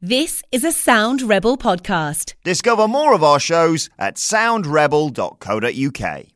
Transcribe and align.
This 0.00 0.44
is 0.52 0.62
a 0.62 0.70
Sound 0.70 1.22
Rebel 1.22 1.58
podcast. 1.58 2.34
Discover 2.44 2.86
more 2.86 3.14
of 3.14 3.24
our 3.24 3.40
shows 3.40 3.90
at 3.98 4.14
soundrebel.co.uk. 4.14 6.26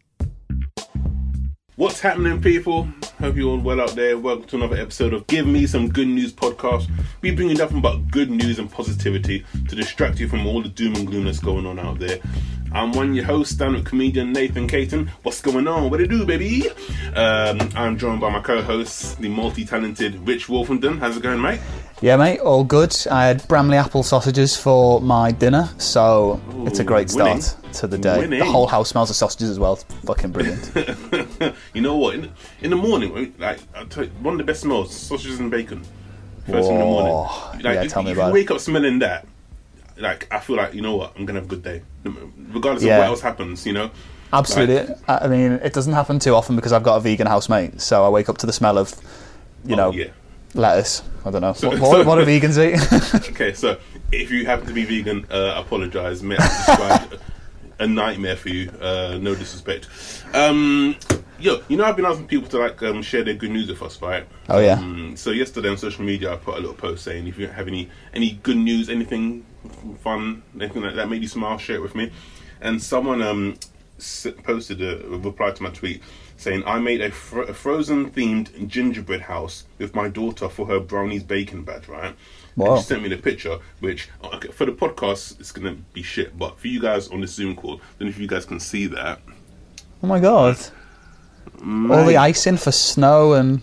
What's 1.83 1.99
happening, 1.99 2.41
people? 2.41 2.87
Hope 3.19 3.35
you're 3.35 3.51
all 3.51 3.59
well 3.59 3.81
out 3.81 3.97
there. 3.97 4.17
Welcome 4.17 4.47
to 4.51 4.57
another 4.57 4.77
episode 4.77 5.13
of 5.13 5.27
Give 5.27 5.49
Me 5.49 5.67
Some 5.67 5.89
Good 5.89 6.07
News 6.07 6.33
podcast. 6.33 6.89
We 7.23 7.33
bring 7.33 7.51
you 7.51 7.57
nothing 7.57 7.81
but 7.81 8.09
good 8.09 8.31
news 8.31 8.61
and 8.61 8.71
positivity 8.71 9.45
to 9.69 9.75
distract 9.75 10.21
you 10.21 10.29
from 10.29 10.47
all 10.47 10.63
the 10.63 10.69
doom 10.69 10.95
and 10.95 11.09
gloom 11.09 11.25
that's 11.25 11.41
going 11.41 11.67
on 11.67 11.81
out 11.81 11.99
there. 11.99 12.21
I'm 12.71 12.93
one 12.93 13.09
of 13.09 13.17
your 13.17 13.25
hosts, 13.25 13.57
stand-up 13.57 13.85
comedian 13.85 14.33
Nathan 14.33 14.69
Caton. 14.69 15.11
What's 15.25 15.43
going 15.43 15.67
on? 15.67 15.91
What 15.91 15.97
do 15.97 16.05
you 16.05 16.09
do, 16.09 16.25
baby? 16.25 16.71
Um, 17.17 17.69
I'm 17.75 17.99
joined 17.99 18.21
by 18.21 18.31
my 18.31 18.41
co-host, 18.41 19.21
the 19.21 19.29
multi-talented 19.29 20.25
Rich 20.25 20.47
Wolfenden. 20.47 21.01
How's 21.01 21.17
it 21.17 21.23
going, 21.25 21.43
mate? 21.43 21.59
Yeah, 22.01 22.17
mate, 22.17 22.39
all 22.39 22.63
good. 22.63 22.97
I 23.11 23.27
had 23.27 23.49
Bramley 23.49 23.77
apple 23.77 24.05
sausages 24.05 24.57
for 24.57 25.01
my 25.01 25.33
dinner, 25.33 25.69
so 25.79 26.41
it's 26.65 26.79
a 26.79 26.85
great 26.85 27.11
start 27.11 27.29
winning. 27.29 27.62
To 27.75 27.87
the 27.87 27.99
day. 27.99 28.19
Winning. 28.19 28.39
The 28.41 28.45
whole 28.45 28.67
house 28.67 28.91
smells 28.91 29.11
of 29.11 29.17
sausages 29.17 29.51
as 29.51 29.59
well. 29.59 29.75
It's 29.75 29.85
fucking 30.05 30.33
brilliant. 30.33 30.71
you 31.75 31.81
know 31.81 31.97
what? 31.97 32.15
In, 32.15 32.33
in 32.61 32.71
the 32.71 32.77
morning, 32.77 33.35
like 33.39 33.61
you, 33.97 34.05
one 34.21 34.35
of 34.35 34.39
the 34.39 34.45
best 34.45 34.61
smells: 34.63 34.95
sausages 34.95 35.41
and 35.41 35.51
bacon. 35.51 35.83
First 36.47 36.67
thing 36.69 36.75
in 36.75 36.81
the 36.81 36.85
morning. 36.87 37.13
Like, 37.55 37.65
Yeah, 37.65 37.83
if, 37.85 37.93
tell 37.93 38.03
me 38.03 38.11
if 38.13 38.17
about 38.17 38.27
you 38.27 38.31
it. 38.31 38.35
wake 38.35 38.51
up 38.51 38.59
smelling 38.61 38.99
that, 39.01 39.27
like 39.97 40.27
I 40.33 40.41
feel 40.41 40.57
like 40.57 40.75
you 40.75 40.83
know 40.83 40.97
what, 40.97 41.13
I'm 41.17 41.25
gonna 41.25 41.41
have 41.41 41.47
a 41.47 41.55
good 41.55 41.63
day, 41.63 41.83
regardless 42.53 42.83
Yeah. 42.85 42.95
of 42.97 42.99
what 43.01 43.07
else 43.09 43.21
happens. 43.21 43.65
You 43.67 43.73
know. 43.75 43.91
Absolutely. 44.33 44.95
I 45.09 45.19
I 45.19 45.29
mean, 45.29 45.53
it 45.53 45.73
doesn't 45.73 45.93
happen 45.93 46.19
too 46.19 46.35
often 46.35 46.57
because 46.57 46.73
I've 46.73 46.83
got 46.83 46.97
a 46.97 47.01
vegan 47.01 47.27
housemate, 47.27 47.81
so 47.81 48.05
I 48.05 48.09
wake 48.09 48.29
up 48.29 48.39
to 48.39 48.47
the 48.47 48.53
smell 48.53 48.79
of, 48.79 48.95
you 49.65 49.75
Oh, 49.75 49.77
know, 49.77 49.93
yeah. 49.93 50.07
lettuce. 50.55 51.03
I 51.25 51.31
don't 51.31 51.43
know. 51.43 51.49
what, 51.49 51.59
so- 51.59 51.69
what, 51.71 52.07
what 52.07 52.15
do 52.17 52.25
vegans 52.25 52.59
eat? 52.59 53.29
Okay, 53.31 53.53
so 53.53 53.79
if 54.11 54.31
you 54.31 54.47
happen 54.47 54.67
to 54.67 54.73
be 54.73 54.85
vegan, 54.85 55.27
uh, 55.31 55.63
apologise. 55.65 56.23
May 56.23 56.37
I 56.39 56.47
described 56.47 57.19
a 57.83 57.87
nightmare 57.87 58.37
for 58.37 58.49
you. 58.49 58.71
Uh, 58.81 59.19
no 59.21 59.35
disrespect. 59.35 59.89
Um, 60.33 60.97
yo, 61.39 61.61
you 61.69 61.77
know 61.77 61.85
I've 61.85 61.97
been 61.97 62.07
asking 62.07 62.29
people 62.29 62.49
to 62.51 62.59
like 62.59 62.83
um, 62.83 63.03
share 63.03 63.25
their 63.25 63.35
good 63.35 63.51
news 63.51 63.69
with 63.69 63.83
us, 63.83 64.01
right? 64.01 64.27
Oh, 64.49 64.61
yeah. 64.61 64.75
Um, 64.75 65.17
so 65.17 65.31
yesterday 65.31 65.69
on 65.69 65.77
social 65.77 66.05
media, 66.05 66.33
I 66.33 66.37
put 66.37 66.55
a 66.55 66.61
little 66.61 66.75
post 66.75 67.05
saying 67.05 67.27
if 67.27 67.39
you 67.39 67.49
have 67.49 67.69
any 67.69 67.91
any 68.15 68.33
good 68.43 68.57
news, 68.57 68.89
anything 68.89 69.45
fun, 70.01 70.43
anything 70.55 70.83
like 70.83 70.95
that 70.95 71.09
made 71.09 71.23
you 71.23 71.29
smile, 71.29 71.59
share 71.59 71.77
it 71.77 71.83
with 71.83 71.95
me. 71.95 72.11
And 72.61 72.81
someone 72.81 73.21
um 73.23 73.57
posted 74.45 74.83
a, 74.83 75.05
a 75.07 75.19
reply 75.19 75.51
to 75.51 75.63
my 75.63 75.71
tweet 75.71 76.03
saying 76.37 76.63
I 76.67 76.79
made 76.79 77.01
a, 77.01 77.11
fro- 77.11 77.45
a 77.45 77.55
frozen 77.55 78.11
themed 78.11 78.67
gingerbread 78.69 79.23
house 79.23 79.65
with 79.79 79.95
my 79.95 80.09
daughter 80.09 80.49
for 80.49 80.67
her 80.67 80.81
brownies 80.81 81.23
bacon 81.23 81.63
badge, 81.63 81.89
right? 81.89 82.15
Wow. 82.57 82.77
She 82.77 82.83
sent 82.85 83.03
me 83.03 83.09
the 83.09 83.17
picture, 83.17 83.59
which 83.81 84.09
okay, 84.25 84.49
for 84.49 84.67
the 84.67 84.73
podcast 84.73 85.41
it's 85.41 85.53
gonna 85.53 85.77
be 85.93 86.03
shit, 86.03 86.39
but 86.39 86.59
for 86.59 86.69
you 86.69 86.81
guys 86.81 87.09
on 87.09 87.21
the 87.21 87.27
Zoom 87.27 87.57
call, 87.57 87.81
then 87.99 88.09
if 88.09 88.19
you 88.19 88.27
guys 88.27 88.45
can 88.45 88.61
see 88.61 88.87
that, 88.89 89.21
oh 90.03 90.07
my 90.07 90.21
god. 90.21 90.59
All 91.65 92.05
the 92.07 92.17
icing 92.17 92.57
for 92.57 92.73
snow 92.73 93.35
and. 93.35 93.61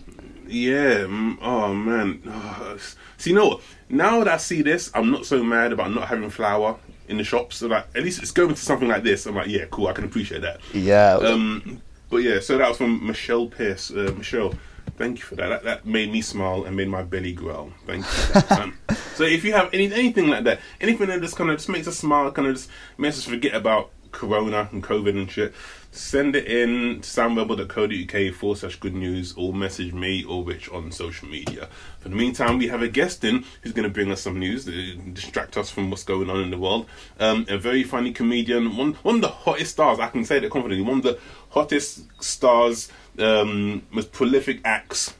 Yeah. 0.48 1.00
mm, 1.02 1.38
Oh 1.42 1.74
man. 1.74 2.22
Oh, 2.26 2.74
s- 2.76 2.96
so 3.18 3.30
you 3.30 3.36
know? 3.36 3.60
Now 3.90 4.20
that 4.24 4.28
I 4.28 4.38
see 4.38 4.62
this, 4.62 4.92
I'm 4.94 5.12
not 5.12 5.26
so 5.26 5.44
mad 5.44 5.74
about 5.74 5.92
not 5.94 6.08
having 6.08 6.30
flour 6.30 6.78
in 7.08 7.18
the 7.18 7.24
shops. 7.24 7.58
So 7.58 7.68
like, 7.68 7.88
at 7.96 8.04
least 8.04 8.22
it's 8.22 8.32
going 8.32 8.50
to 8.50 8.56
something 8.56 8.88
like 8.88 9.04
this. 9.04 9.26
I'm 9.26 9.36
like, 9.36 9.48
yeah, 9.48 9.66
cool. 9.72 9.88
I 9.88 9.94
can 9.94 10.06
appreciate 10.06 10.42
that. 10.42 10.60
Yeah. 10.74 11.16
Um, 11.16 11.82
but 12.10 12.18
yeah, 12.18 12.40
so 12.40 12.58
that 12.58 12.68
was 12.68 12.78
from 12.78 13.06
Michelle 13.06 13.48
Pierce. 13.48 13.92
Uh, 13.92 14.14
Michelle, 14.18 14.54
thank 14.98 15.20
you 15.20 15.24
for 15.26 15.36
that. 15.36 15.50
that. 15.50 15.64
That 15.64 15.86
made 15.86 16.12
me 16.12 16.22
smile 16.22 16.64
and 16.66 16.76
made 16.76 16.88
my 16.88 17.04
belly 17.04 17.34
growl. 17.34 17.72
Thank 17.86 18.06
you. 18.06 18.58
Um, 18.58 18.78
so 19.16 19.24
if 19.24 19.44
you 19.44 19.54
have 19.54 19.70
any 19.74 19.92
anything 19.94 20.28
like 20.28 20.44
that, 20.46 20.60
anything 20.82 21.08
that 21.08 21.22
just 21.22 21.36
kind 21.36 21.50
of 21.50 21.58
just 21.58 21.70
makes 21.70 21.88
us 21.88 21.98
smile, 21.98 22.32
kind 22.32 22.48
of 22.48 22.56
just 22.56 22.70
makes 22.98 23.18
us 23.18 23.26
forget 23.26 23.54
about 23.54 23.92
Corona 24.12 24.70
and 24.72 24.84
COVID 24.84 25.10
and 25.10 25.30
shit, 25.30 25.54
send 25.92 26.36
it 26.36 26.46
in 26.46 27.02
to 27.02 27.08
soundrebel.co.uk 27.08 28.36
forward 28.36 28.58
slash 28.58 28.76
good 28.78 28.94
news 28.94 29.34
or 29.38 29.54
message 29.54 29.94
me 29.94 30.24
or 30.24 30.44
Rich 30.44 30.70
on 30.70 30.92
social 30.92 31.28
media. 31.28 31.68
For 32.00 32.10
the 32.10 32.16
meantime, 32.16 32.58
we 32.58 32.68
have 32.68 32.82
a 32.82 32.88
guest 32.88 33.24
in 33.24 33.46
who's 33.62 33.74
going 33.74 33.88
to 33.88 33.94
bring 33.94 34.12
us 34.12 34.22
some 34.22 34.40
news, 34.40 34.66
to 34.66 34.96
distract 34.96 35.58
us 35.58 35.70
from 35.70 35.90
what's 35.90 36.04
going 36.04 36.30
on 36.30 36.42
in 36.42 36.52
the 36.52 36.58
world. 36.58 36.88
Um, 37.20 37.46
a 37.50 37.58
very 37.58 37.84
funny 37.84 38.12
comedian, 38.12 38.78
one, 38.78 38.94
one 39.04 39.16
of 39.16 39.22
the 39.22 39.30
hottest 39.30 39.72
stars, 39.72 40.00
I 40.00 40.08
can 40.08 40.26
say 40.26 40.40
that 40.40 40.52
confidently, 40.52 40.86
one 40.86 40.98
of 40.98 41.04
the 41.04 41.20
hottest 41.50 42.02
stars, 42.22 42.90
um, 43.18 43.84
most 43.92 44.12
prolific 44.12 44.62
acts 44.64 45.14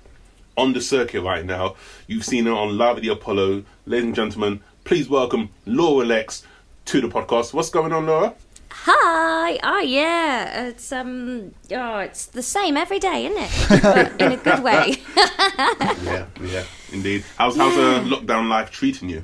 on 0.56 0.74
the 0.74 0.82
circuit 0.82 1.22
right 1.22 1.46
now. 1.46 1.76
You've 2.08 2.26
seen 2.26 2.46
her 2.46 2.52
on 2.52 2.78
Live 2.78 2.98
at 2.98 3.04
the 3.04 3.10
Apollo. 3.10 3.64
Ladies 3.86 4.06
and 4.06 4.16
gentlemen, 4.16 4.62
please 4.84 5.08
welcome 5.08 5.50
Laura 5.66 6.06
Lexx 6.06 6.44
to 6.86 7.02
the 7.02 7.08
podcast. 7.08 7.54
What's 7.54 7.70
going 7.70 7.94
on, 7.94 8.08
Laura? 8.08 8.34
Hi. 8.72 9.60
Oh 9.64 9.80
yeah. 9.80 10.68
It's 10.68 10.92
um. 10.92 11.54
Oh, 11.72 12.00
it's 12.00 12.28
the 12.28 12.44
same 12.44 12.78
every 12.78 13.00
day, 13.00 13.26
isn't 13.26 13.42
it? 13.42 13.82
But 13.82 14.22
in 14.22 14.32
a 14.34 14.38
good 14.38 14.64
way. 14.64 14.96
yeah, 15.18 16.26
yeah, 16.42 16.64
indeed. 16.92 17.24
How's 17.38 17.58
how's 17.58 17.78
uh, 17.78 18.02
lockdown 18.06 18.48
life 18.50 18.72
treating 18.72 19.10
you? 19.10 19.24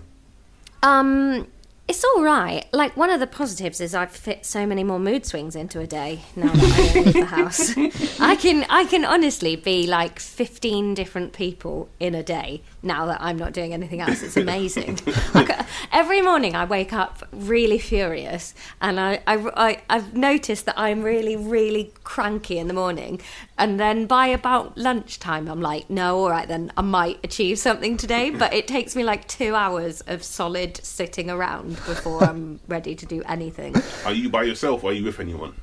um. 0.84 1.48
It's 1.88 2.04
all 2.04 2.24
right. 2.24 2.66
Like 2.74 2.98
one 2.98 3.12
of 3.12 3.20
the 3.20 3.28
positives 3.28 3.80
is 3.80 3.94
I've 3.94 4.12
fit 4.12 4.44
so 4.44 4.66
many 4.66 4.84
more 4.84 4.98
mood 4.98 5.24
swings 5.24 5.56
into 5.56 5.80
a 5.80 5.86
day 5.86 6.22
now 6.36 6.52
that 6.52 6.96
I 6.96 7.00
leave 7.00 7.14
the 7.14 7.26
house. 7.26 7.78
I 8.20 8.36
can 8.36 8.66
I 8.72 8.86
can 8.86 9.06
honestly 9.06 9.56
be 9.56 9.86
like 9.86 10.20
fifteen 10.20 10.96
different 10.96 11.34
people 11.34 11.88
in 12.00 12.16
a 12.16 12.24
day 12.24 12.64
now 12.82 13.06
that 13.06 13.22
I'm 13.22 13.38
not 13.38 13.54
doing 13.54 13.72
anything 13.72 14.02
else. 14.02 14.24
It's 14.24 14.38
amazing. 14.38 15.00
Like, 15.34 15.50
every 15.92 16.22
morning 16.22 16.56
I 16.56 16.64
wake 16.64 16.94
up 16.94 17.28
really 17.34 17.78
furious, 17.78 18.54
and 18.82 19.00
I, 19.00 19.22
I 19.28 19.36
I 19.56 19.82
I've 19.90 20.14
noticed 20.16 20.66
that 20.66 20.80
I'm 20.80 21.04
really 21.04 21.36
really 21.36 21.94
cranky 22.04 22.58
in 22.58 22.68
the 22.68 22.74
morning, 22.74 23.22
and 23.58 23.80
then 23.80 24.06
by 24.06 24.28
about 24.28 24.78
lunchtime 24.78 25.50
I'm 25.50 25.62
like, 25.62 25.90
no, 25.90 26.20
all 26.20 26.30
right 26.30 26.48
then, 26.48 26.72
I 26.78 26.82
might 26.82 27.20
achieve 27.24 27.60
something 27.60 27.98
today, 27.98 28.30
but 28.30 28.54
it 28.54 28.68
takes 28.68 28.96
me 28.96 29.04
like 29.04 29.28
two 29.28 29.56
hours 29.56 30.02
of 30.02 30.24
solid 30.24 30.78
sitting 30.78 31.30
around 31.30 31.75
before 31.86 32.24
I'm 32.24 32.60
ready 32.68 32.96
to 32.96 33.06
do 33.06 33.24
anything. 33.28 33.76
Are 34.06 34.14
you 34.14 34.30
by 34.30 34.44
yourself 34.44 34.84
or 34.84 34.92
are 34.92 34.94
you 34.94 35.04
with 35.04 35.20
anyone? 35.20 35.54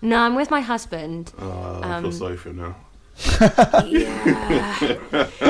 No, 0.00 0.18
I'm 0.18 0.34
with 0.34 0.50
my 0.50 0.60
husband. 0.60 1.32
Uh, 1.38 1.80
I 1.80 2.00
feel 2.00 2.12
sorry 2.12 2.36
for 2.36 2.50
him 2.50 2.58
now. 2.58 2.76
Yeah. 3.88 4.78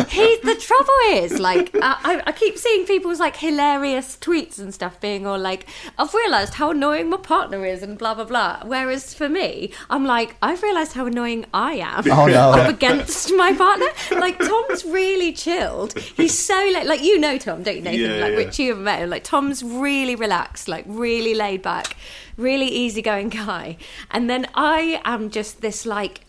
he, 0.09 0.39
the 0.43 0.57
trouble 0.61 0.95
is, 1.25 1.39
like, 1.39 1.71
I, 1.83 2.23
I- 2.27 2.33
keep 2.33 2.57
seeing 2.57 2.87
people's 2.87 3.19
like 3.19 3.37
hilarious 3.37 4.17
tweets 4.17 4.59
and 4.61 4.73
stuff 4.73 5.01
being 5.01 5.27
all 5.27 5.39
like, 5.39 5.67
I've 5.99 6.15
realised 6.15 6.55
how 6.55 6.71
annoying 6.71 7.11
my 7.11 7.17
partner 7.17 7.65
is 7.67 7.83
and 7.83 7.99
blah 7.99 8.15
blah 8.15 8.25
blah. 8.25 8.61
Whereas 8.65 9.13
for 9.13 9.29
me, 9.29 9.73
I'm 9.91 10.05
like, 10.05 10.37
I've 10.41 10.63
realised 10.63 10.93
how 10.93 11.07
annoying 11.07 11.47
I 11.53 11.75
am 11.75 12.05
Oh, 12.11 12.27
no. 12.27 12.53
up 12.53 12.69
against 12.69 13.33
my 13.35 13.53
partner. 13.53 13.87
Like 14.13 14.39
Tom's 14.39 14.85
really 14.85 15.33
chilled. 15.33 15.99
He's 15.99 16.39
so 16.39 16.55
like, 16.73 16.87
like 16.87 17.03
you 17.03 17.19
know 17.19 17.39
Tom, 17.39 17.63
don't 17.65 17.77
you, 17.77 17.83
Nathan? 17.83 18.01
Yeah, 18.21 18.27
like 18.37 18.59
yeah. 18.59 18.65
you've 18.67 18.79
met 18.79 19.01
him. 19.01 19.11
Like 19.11 19.25
Tom's 19.25 19.63
really 19.65 20.15
relaxed, 20.15 20.69
like 20.69 20.85
really 20.87 21.35
laid 21.35 21.63
back, 21.63 21.97
really 22.37 22.67
easygoing 22.69 23.29
guy. 23.31 23.77
And 24.11 24.31
then 24.31 24.47
I 24.55 25.01
am 25.05 25.31
just 25.31 25.61
this 25.61 25.85
like 25.85 26.21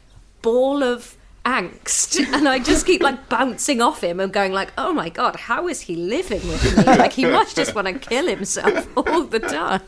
ball 0.42 0.84
of 0.84 1.16
angst. 1.50 2.20
And 2.34 2.48
I 2.48 2.60
just 2.60 2.86
keep 2.86 3.02
like 3.02 3.28
bouncing 3.30 3.82
off 3.82 4.04
him 4.04 4.20
and 4.20 4.32
going 4.32 4.54
like 4.54 4.72
oh 4.78 4.94
my 4.94 5.10
god 5.10 5.36
how 5.36 5.68
is 5.68 5.82
he 5.82 5.96
living 5.96 6.48
with 6.48 6.78
me? 6.78 6.84
Like 7.04 7.14
he 7.14 7.26
must 7.26 7.56
just 7.56 7.76
want 7.76 7.88
to 7.88 7.94
kill 7.98 8.28
himself 8.28 8.88
all 8.98 9.24
the 9.24 9.40
time. 9.40 9.82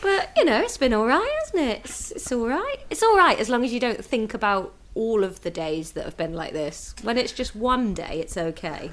But 0.00 0.30
you 0.36 0.44
know 0.44 0.60
it's 0.60 0.78
been 0.78 0.92
all 0.92 1.06
right 1.06 1.34
hasn't 1.42 1.62
it? 1.62 1.80
It's, 1.84 2.10
it's 2.12 2.32
all 2.32 2.46
right 2.46 2.76
it's 2.90 3.02
all 3.02 3.16
right 3.16 3.38
as 3.38 3.48
long 3.48 3.64
as 3.64 3.72
you 3.72 3.80
don't 3.80 4.04
think 4.04 4.34
about 4.34 4.74
all 4.94 5.22
of 5.22 5.42
the 5.42 5.50
days 5.50 5.92
that 5.92 6.04
have 6.04 6.16
been 6.16 6.34
like 6.34 6.52
this. 6.52 6.94
When 7.02 7.16
it's 7.16 7.32
just 7.32 7.54
one 7.54 7.94
day 7.94 8.20
it's 8.20 8.36
okay. 8.36 8.90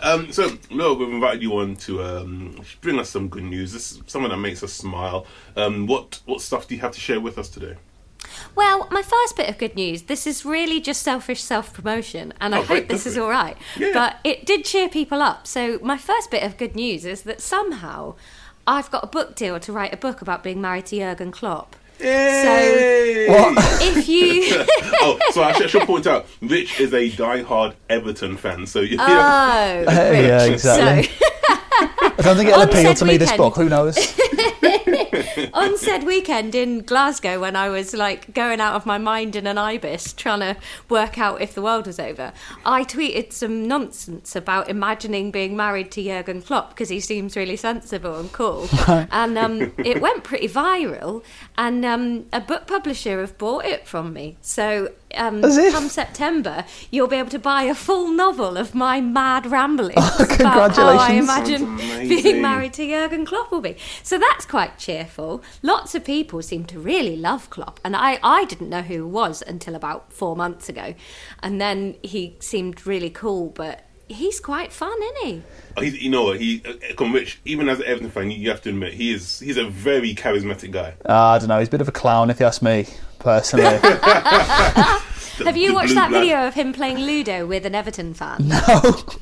Um, 0.00 0.30
so, 0.30 0.56
Laura, 0.70 0.94
we've 0.94 1.08
invited 1.08 1.42
you 1.42 1.56
on 1.58 1.74
to 1.76 2.02
um, 2.04 2.60
bring 2.80 3.00
us 3.00 3.10
some 3.10 3.28
good 3.28 3.42
news. 3.42 3.72
This 3.72 3.90
is 3.90 4.02
something 4.06 4.30
that 4.30 4.36
makes 4.36 4.62
us 4.62 4.72
smile. 4.72 5.26
Um, 5.56 5.86
what 5.88 6.20
what 6.26 6.40
stuff 6.40 6.68
do 6.68 6.76
you 6.76 6.80
have 6.82 6.92
to 6.92 7.00
share 7.00 7.20
with 7.20 7.38
us 7.38 7.48
today? 7.48 7.76
Well, 8.54 8.86
my 8.90 9.02
first 9.02 9.36
bit 9.36 9.48
of 9.48 9.56
good 9.58 9.74
news 9.74 10.02
this 10.02 10.26
is 10.26 10.44
really 10.44 10.80
just 10.80 11.02
selfish 11.02 11.42
self 11.42 11.72
promotion, 11.72 12.32
and 12.40 12.54
I 12.54 12.58
Oh, 12.60 12.64
great, 12.64 12.78
hope 12.82 12.88
this 12.88 13.06
is 13.06 13.16
all 13.18 13.30
right. 13.30 13.56
Yeah. 13.78 13.90
But 13.94 14.16
it 14.24 14.44
did 14.46 14.64
cheer 14.64 14.88
people 14.88 15.22
up. 15.22 15.46
So, 15.46 15.78
my 15.82 15.96
first 15.98 16.30
bit 16.30 16.42
of 16.42 16.56
good 16.58 16.74
news 16.76 17.04
is 17.04 17.22
that 17.22 17.40
somehow 17.40 18.14
I've 18.66 18.90
got 18.90 19.04
a 19.04 19.06
book 19.08 19.34
deal 19.36 19.58
to 19.60 19.72
write 19.72 19.92
a 19.92 19.96
book 19.96 20.22
about 20.22 20.42
being 20.42 20.60
married 20.60 20.86
to 20.86 20.98
Jurgen 20.98 21.32
Klopp. 21.32 21.76
Yay! 22.00 23.26
If 23.28 24.08
you. 24.08 24.42
oh, 25.00 25.18
so 25.30 25.42
I 25.42 25.52
should, 25.52 25.64
I 25.64 25.66
should 25.68 25.82
point 25.82 26.06
out, 26.06 26.26
Rich 26.40 26.80
is 26.80 26.92
a 26.92 27.08
die-hard 27.10 27.74
Everton 27.88 28.36
fan. 28.36 28.66
So 28.66 28.80
you 28.80 28.96
know, 28.96 29.04
Oh, 29.08 29.84
yeah, 29.88 30.42
Rich. 30.44 30.52
exactly. 30.52 31.04
So, 31.04 31.26
I 31.78 32.14
don't 32.22 32.36
think 32.36 32.48
it'll 32.50 32.62
appeal 32.62 32.82
said 32.82 32.96
to 32.98 33.04
me, 33.04 33.16
this 33.16 33.32
book. 33.36 33.54
Who 33.56 33.68
knows? 33.68 33.96
on 35.52 35.76
said 35.76 36.04
weekend 36.04 36.54
in 36.54 36.80
Glasgow 36.80 37.40
when 37.40 37.56
I 37.56 37.68
was 37.68 37.92
like 37.94 38.32
going 38.32 38.60
out 38.60 38.74
of 38.74 38.86
my 38.86 38.98
mind 38.98 39.36
in 39.36 39.46
an 39.46 39.58
ibis 39.58 40.12
trying 40.12 40.40
to 40.40 40.56
work 40.88 41.18
out 41.18 41.40
if 41.40 41.54
the 41.54 41.62
world 41.62 41.86
was 41.86 41.98
over, 41.98 42.32
I 42.64 42.84
tweeted 42.84 43.32
some 43.32 43.66
nonsense 43.66 44.34
about 44.34 44.68
imagining 44.68 45.30
being 45.30 45.56
married 45.56 45.90
to 45.92 46.02
Jurgen 46.02 46.42
Klopp 46.42 46.70
because 46.70 46.88
he 46.88 47.00
seems 47.00 47.36
really 47.36 47.56
sensible 47.56 48.18
and 48.18 48.32
cool, 48.32 48.68
and 48.88 49.36
um, 49.36 49.72
it 49.78 50.00
went 50.00 50.24
pretty 50.24 50.48
viral. 50.48 51.22
And 51.58 51.84
um, 51.84 52.26
a 52.32 52.40
book 52.40 52.66
publisher 52.66 53.20
have 53.20 53.36
bought 53.38 53.64
it 53.64 53.86
from 53.86 54.12
me, 54.12 54.36
so. 54.40 54.92
Um, 55.14 55.42
if- 55.44 55.72
come 55.72 55.88
September, 55.88 56.64
you'll 56.90 57.06
be 57.08 57.16
able 57.16 57.30
to 57.30 57.38
buy 57.38 57.64
a 57.64 57.74
full 57.74 58.08
novel 58.08 58.56
of 58.56 58.74
my 58.74 59.00
mad 59.00 59.46
ramblings 59.46 59.96
about 60.40 60.72
how 60.76 60.96
I 60.98 61.12
imagine 61.12 61.76
being 62.08 62.40
married 62.42 62.72
to 62.74 62.86
Jurgen 62.86 63.24
Klopp 63.24 63.50
will 63.50 63.60
be. 63.60 63.76
So 64.02 64.18
that's 64.18 64.46
quite 64.46 64.78
cheerful. 64.78 65.42
Lots 65.62 65.94
of 65.94 66.04
people 66.04 66.42
seem 66.42 66.64
to 66.66 66.78
really 66.78 67.16
love 67.16 67.50
Klopp, 67.50 67.80
and 67.84 67.94
I, 67.96 68.18
I 68.22 68.44
didn't 68.46 68.68
know 68.68 68.82
who 68.82 68.94
he 68.94 69.00
was 69.00 69.42
until 69.46 69.74
about 69.74 70.12
four 70.12 70.36
months 70.36 70.68
ago, 70.68 70.94
and 71.42 71.60
then 71.60 71.96
he 72.02 72.36
seemed 72.40 72.86
really 72.86 73.10
cool, 73.10 73.48
but 73.50 73.84
he's 74.12 74.40
quite 74.40 74.72
fun, 74.72 74.96
isn't 75.02 75.26
he? 75.26 75.42
He's, 75.78 76.02
you 76.02 76.10
know 76.10 76.24
what? 76.24 76.40
He, 76.40 76.62
uh, 76.66 76.94
come 76.96 77.12
Rich, 77.12 77.40
even 77.44 77.68
as 77.68 77.80
an 77.80 77.86
Everton 77.86 78.10
fan, 78.10 78.30
you, 78.30 78.38
you 78.38 78.50
have 78.50 78.62
to 78.62 78.70
admit 78.70 78.94
he 78.94 79.12
is. 79.12 79.40
He's 79.40 79.56
a 79.56 79.66
very 79.68 80.14
charismatic 80.14 80.70
guy. 80.70 80.94
Uh, 81.08 81.14
I 81.14 81.38
don't 81.38 81.48
know. 81.48 81.58
He's 81.58 81.68
a 81.68 81.70
bit 81.70 81.80
of 81.80 81.88
a 81.88 81.92
clown, 81.92 82.30
if 82.30 82.40
you 82.40 82.46
ask 82.46 82.62
me, 82.62 82.86
personally. 83.18 83.78
The- 85.42 85.50
Have 85.50 85.56
you 85.56 85.74
watched 85.74 85.94
that 85.94 86.10
video 86.10 86.46
of 86.46 86.54
him 86.54 86.72
playing 86.72 86.98
Ludo 86.98 87.46
with 87.46 87.66
an 87.66 87.74
Everton 87.74 88.14
fan? 88.14 88.50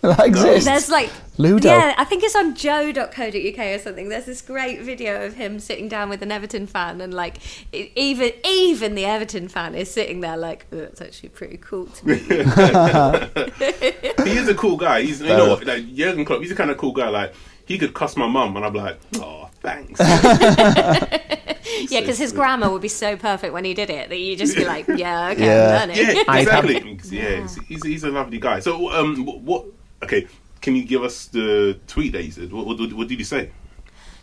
No, 0.02 0.12
that 0.14 0.26
exists. 0.26 0.64
There's 0.64 0.88
like 0.88 1.11
Ludo. 1.38 1.69
Yeah, 1.69 1.94
I 1.99 2.05
think 2.05 2.22
it's 2.22 2.37
on 2.37 2.55
joe.co.uk 2.55 3.58
or 3.58 3.78
something. 3.78 4.08
There's 4.08 4.25
this 4.26 4.43
great 4.43 4.81
video 4.82 5.25
of 5.25 5.34
him 5.34 5.58
sitting 5.61 5.88
down 5.88 6.08
with 6.08 6.22
an 6.22 6.31
Everton 6.32 6.67
fan 6.67 7.00
and 7.00 7.12
like 7.14 7.38
even 7.72 8.32
even 8.44 8.94
the 8.94 9.05
Everton 9.06 9.49
fan 9.49 9.75
is 9.75 9.90
sitting 9.90 10.20
there 10.20 10.37
like, 10.37 10.67
oh, 10.72 10.78
it's 10.78 11.00
actually 11.00 11.31
pretty 11.31 11.56
cool 11.58 11.87
to 11.87 12.06
me. 12.06 12.19
He 14.25 14.37
is 14.37 14.49
a 14.49 14.55
cool 14.55 14.76
guy. 14.76 15.02
He's 15.02 15.20
you 15.20 15.28
know 15.28 15.46
enough. 15.46 15.58
what? 15.61 15.66
Like 15.66 15.94
Jurgen 15.94 16.25
Klopp. 16.25 16.40
He's 16.40 16.50
the 16.50 16.55
kind 16.55 16.70
of 16.70 16.78
cool 16.78 16.93
guy. 16.93 17.08
Like 17.08 17.34
he 17.64 17.78
could 17.78 17.94
cuss 17.94 18.16
my 18.16 18.26
mum, 18.26 18.56
and 18.56 18.64
I'd 18.64 18.73
be 18.73 18.78
like, 18.81 18.99
oh, 19.16 19.49
thanks. 19.61 20.00
yeah, 21.88 22.00
because 22.00 22.19
his 22.19 22.32
grammar 22.32 22.71
would 22.71 22.82
be 22.82 22.88
so 22.88 23.17
perfect 23.17 23.53
when 23.53 23.65
he 23.65 23.75
did 23.75 23.91
it 23.91 24.09
that 24.09 24.19
you 24.19 24.37
just 24.37 24.56
be 24.56 24.65
like, 24.65 24.87
yeah, 24.88 25.31
okay, 25.31 25.47
Yeah. 25.47 25.79
I'm 25.82 25.88
learning. 25.88 26.17
yeah, 26.17 26.35
exactly. 26.41 26.99
Yeah, 27.11 27.41
he's, 27.43 27.55
he's, 27.67 27.85
he's 27.85 28.05
a 28.05 28.11
lovely 28.11 28.38
guy. 28.38 28.61
So, 28.61 28.91
um, 28.91 29.25
what, 29.25 29.41
what? 29.41 29.65
Okay, 30.03 30.27
can 30.61 30.75
you 30.77 30.85
give 30.85 31.03
us 31.03 31.27
the 31.27 31.79
tweet 31.87 32.12
that 32.12 32.23
he 32.23 32.31
said? 32.31 32.53
What, 32.53 32.67
what, 32.67 32.93
what 32.93 33.09
did 33.09 33.19
he 33.19 33.25
say? 33.25 33.50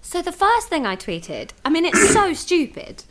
So 0.02 0.22
the 0.22 0.32
first 0.32 0.70
thing 0.70 0.86
I 0.86 0.96
tweeted, 0.96 1.50
I 1.66 1.70
mean, 1.70 1.84
it's 1.84 2.14
so 2.14 2.32
stupid, 2.46 3.04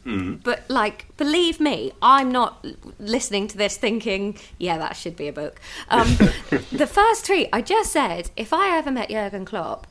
but 0.42 0.64
like, 0.70 1.14
believe 1.18 1.60
me, 1.60 1.92
I'm 2.00 2.32
not 2.32 2.64
listening 2.98 3.48
to 3.48 3.58
this 3.58 3.76
thinking, 3.76 4.38
yeah, 4.56 4.78
that 4.78 4.96
should 4.96 5.14
be 5.14 5.28
a 5.28 5.32
book. 5.32 5.60
Um, 5.90 6.06
the 6.72 6.86
first 6.90 7.26
tweet, 7.26 7.50
I 7.52 7.60
just 7.60 7.92
said, 7.92 8.30
if 8.34 8.54
I 8.54 8.78
ever 8.78 8.90
met 8.90 9.10
Jurgen 9.10 9.44
Klopp, 9.44 9.86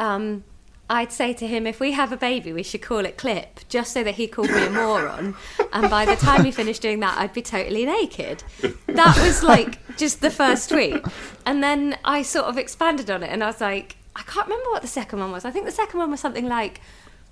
um, 0.00 0.42
I'd 0.90 1.12
say 1.12 1.34
to 1.34 1.46
him, 1.46 1.66
if 1.66 1.80
we 1.80 1.92
have 1.92 2.12
a 2.12 2.16
baby, 2.16 2.52
we 2.52 2.62
should 2.62 2.80
call 2.80 3.04
it 3.04 3.18
Clip, 3.18 3.60
just 3.68 3.92
so 3.92 4.02
that 4.04 4.14
he 4.14 4.26
called 4.26 4.50
me 4.50 4.64
a 4.64 4.70
moron. 4.70 5.36
And 5.72 5.90
by 5.90 6.06
the 6.06 6.16
time 6.16 6.44
he 6.44 6.50
finished 6.50 6.80
doing 6.80 7.00
that, 7.00 7.18
I'd 7.18 7.34
be 7.34 7.42
totally 7.42 7.84
naked. 7.84 8.42
That 8.86 9.18
was 9.18 9.42
like 9.42 9.78
just 9.98 10.22
the 10.22 10.30
first 10.30 10.70
tweet. 10.70 11.02
And 11.44 11.62
then 11.62 11.98
I 12.04 12.22
sort 12.22 12.46
of 12.46 12.56
expanded 12.56 13.10
on 13.10 13.22
it 13.22 13.30
and 13.30 13.44
I 13.44 13.48
was 13.48 13.60
like, 13.60 13.96
I 14.16 14.22
can't 14.22 14.46
remember 14.46 14.70
what 14.70 14.82
the 14.82 14.88
second 14.88 15.20
one 15.20 15.30
was. 15.30 15.44
I 15.44 15.50
think 15.50 15.66
the 15.66 15.72
second 15.72 16.00
one 16.00 16.10
was 16.10 16.20
something 16.20 16.48
like, 16.48 16.80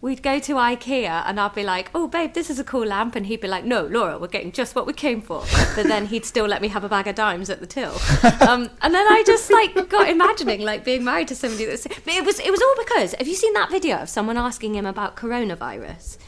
we'd 0.06 0.22
go 0.22 0.38
to 0.38 0.54
IKEA 0.54 1.24
and 1.26 1.40
I'd 1.40 1.52
be 1.52 1.64
like, 1.64 1.90
oh, 1.92 2.06
babe, 2.06 2.32
this 2.32 2.48
is 2.48 2.60
a 2.60 2.64
cool 2.64 2.86
lamp. 2.86 3.16
And 3.16 3.26
he'd 3.26 3.40
be 3.40 3.48
like, 3.48 3.64
no, 3.64 3.86
Laura, 3.86 4.20
we're 4.20 4.28
getting 4.28 4.52
just 4.52 4.76
what 4.76 4.86
we 4.86 4.92
came 4.92 5.20
for. 5.20 5.42
But 5.74 5.88
then 5.88 6.06
he'd 6.06 6.24
still 6.24 6.46
let 6.46 6.62
me 6.62 6.68
have 6.68 6.84
a 6.84 6.88
bag 6.88 7.08
of 7.08 7.16
Daims 7.16 7.50
at 7.50 7.58
the 7.58 7.66
till. 7.66 7.92
Um, 8.46 8.70
and 8.82 8.94
then 8.94 9.06
I 9.08 9.24
just 9.26 9.50
like 9.50 9.88
got 9.88 10.08
imagining 10.08 10.60
like 10.60 10.84
being 10.84 11.02
married 11.02 11.26
to 11.28 11.34
somebody 11.34 11.64
that's. 11.64 11.84
But 11.86 12.14
it 12.14 12.24
was, 12.24 12.38
it 12.38 12.50
was 12.50 12.62
all 12.62 12.74
because, 12.78 13.14
have 13.14 13.26
you 13.26 13.34
seen 13.34 13.52
that 13.54 13.70
video 13.70 13.96
of 13.96 14.08
someone 14.08 14.36
asking 14.36 14.76
him 14.76 14.86
about 14.86 15.16
coronavirus? 15.16 16.18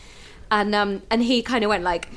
And, 0.50 0.74
um, 0.74 1.02
and 1.10 1.22
he 1.22 1.42
kind 1.42 1.62
of 1.62 1.68
went 1.68 1.84
like, 1.84 2.08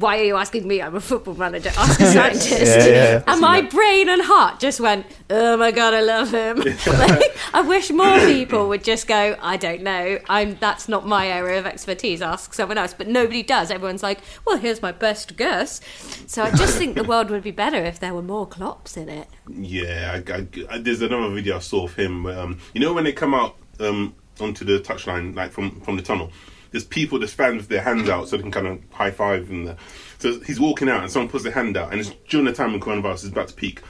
why 0.00 0.18
are 0.18 0.24
you 0.24 0.36
asking 0.36 0.66
me? 0.66 0.80
I'm 0.80 0.94
a 0.96 1.00
football 1.00 1.34
manager. 1.34 1.70
Ask 1.76 2.00
a 2.00 2.06
scientist. 2.12 2.50
Yeah, 2.50 2.86
yeah. 2.86 3.22
And 3.26 3.40
my 3.40 3.60
brain 3.60 4.08
and 4.08 4.22
heart 4.22 4.58
just 4.58 4.80
went, 4.80 5.06
oh 5.28 5.56
my 5.58 5.70
god, 5.70 5.92
I 5.94 6.00
love 6.00 6.30
him. 6.32 6.56
like, 6.86 7.36
I 7.52 7.60
wish 7.66 7.90
more 7.90 8.18
people 8.20 8.68
would 8.68 8.82
just 8.82 9.06
go, 9.06 9.36
I 9.40 9.56
don't 9.56 9.82
know. 9.82 10.18
I'm 10.28 10.56
that's 10.58 10.88
not 10.88 11.06
my 11.06 11.28
area 11.28 11.58
of 11.58 11.66
expertise. 11.66 12.22
Ask 12.22 12.54
someone 12.54 12.78
else. 12.78 12.94
But 12.94 13.08
nobody 13.08 13.42
does. 13.42 13.70
Everyone's 13.70 14.02
like, 14.02 14.20
well, 14.46 14.56
here's 14.56 14.80
my 14.82 14.92
best 14.92 15.36
guess. 15.36 15.80
So 16.26 16.42
I 16.44 16.50
just 16.52 16.78
think 16.78 16.94
the 16.94 17.04
world 17.04 17.30
would 17.30 17.42
be 17.42 17.50
better 17.50 17.78
if 17.78 18.00
there 18.00 18.14
were 18.14 18.22
more 18.22 18.46
Klopps 18.46 18.96
in 18.96 19.08
it. 19.08 19.28
Yeah, 19.48 20.20
I, 20.26 20.32
I, 20.32 20.46
I- 20.70 20.78
there's 20.78 21.02
another 21.02 21.28
video 21.34 21.56
I 21.56 21.60
saw 21.60 21.84
of 21.84 21.94
him. 21.94 22.26
Um, 22.26 22.58
you 22.72 22.80
know 22.80 22.92
when 22.94 23.04
they 23.04 23.12
come 23.12 23.34
out 23.34 23.56
um, 23.80 24.14
onto 24.40 24.64
the 24.64 24.78
touchline, 24.80 25.34
like 25.36 25.52
from 25.52 25.80
from 25.82 25.96
the 25.96 26.02
tunnel. 26.02 26.32
There's 26.70 26.84
people 26.84 27.18
that 27.18 27.28
stand 27.28 27.56
with 27.56 27.68
their 27.68 27.82
hands 27.82 28.08
out 28.08 28.28
so 28.28 28.36
they 28.36 28.42
can 28.42 28.52
kind 28.52 28.66
of 28.66 28.80
high 28.92 29.10
five 29.10 29.50
and. 29.50 29.68
The, 29.68 29.76
so 30.18 30.38
he's 30.40 30.60
walking 30.60 30.88
out 30.88 31.02
and 31.02 31.10
someone 31.10 31.30
puts 31.30 31.44
their 31.44 31.52
hand 31.52 31.76
out 31.76 31.90
and 31.90 32.00
it's 32.00 32.10
during 32.28 32.46
the 32.46 32.52
time 32.52 32.72
when 32.72 32.80
coronavirus 32.80 33.24
is 33.24 33.28
about 33.28 33.48
to 33.48 33.54
peak. 33.54 33.80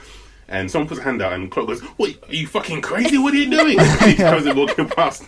And 0.47 0.69
someone 0.69 0.87
puts 0.87 0.99
a 0.99 1.03
hand 1.03 1.21
out 1.21 1.33
and 1.33 1.49
Klopp 1.49 1.67
goes, 1.67 1.79
"What? 1.81 2.09
Are 2.27 2.33
you 2.33 2.45
fucking 2.45 2.81
crazy? 2.81 3.17
What 3.17 3.33
are 3.33 3.37
you 3.37 3.49
doing?" 3.49 3.79
he 4.03 4.15
comes 4.15 4.45
in 4.45 4.57
walking 4.57 4.87
past. 4.89 5.23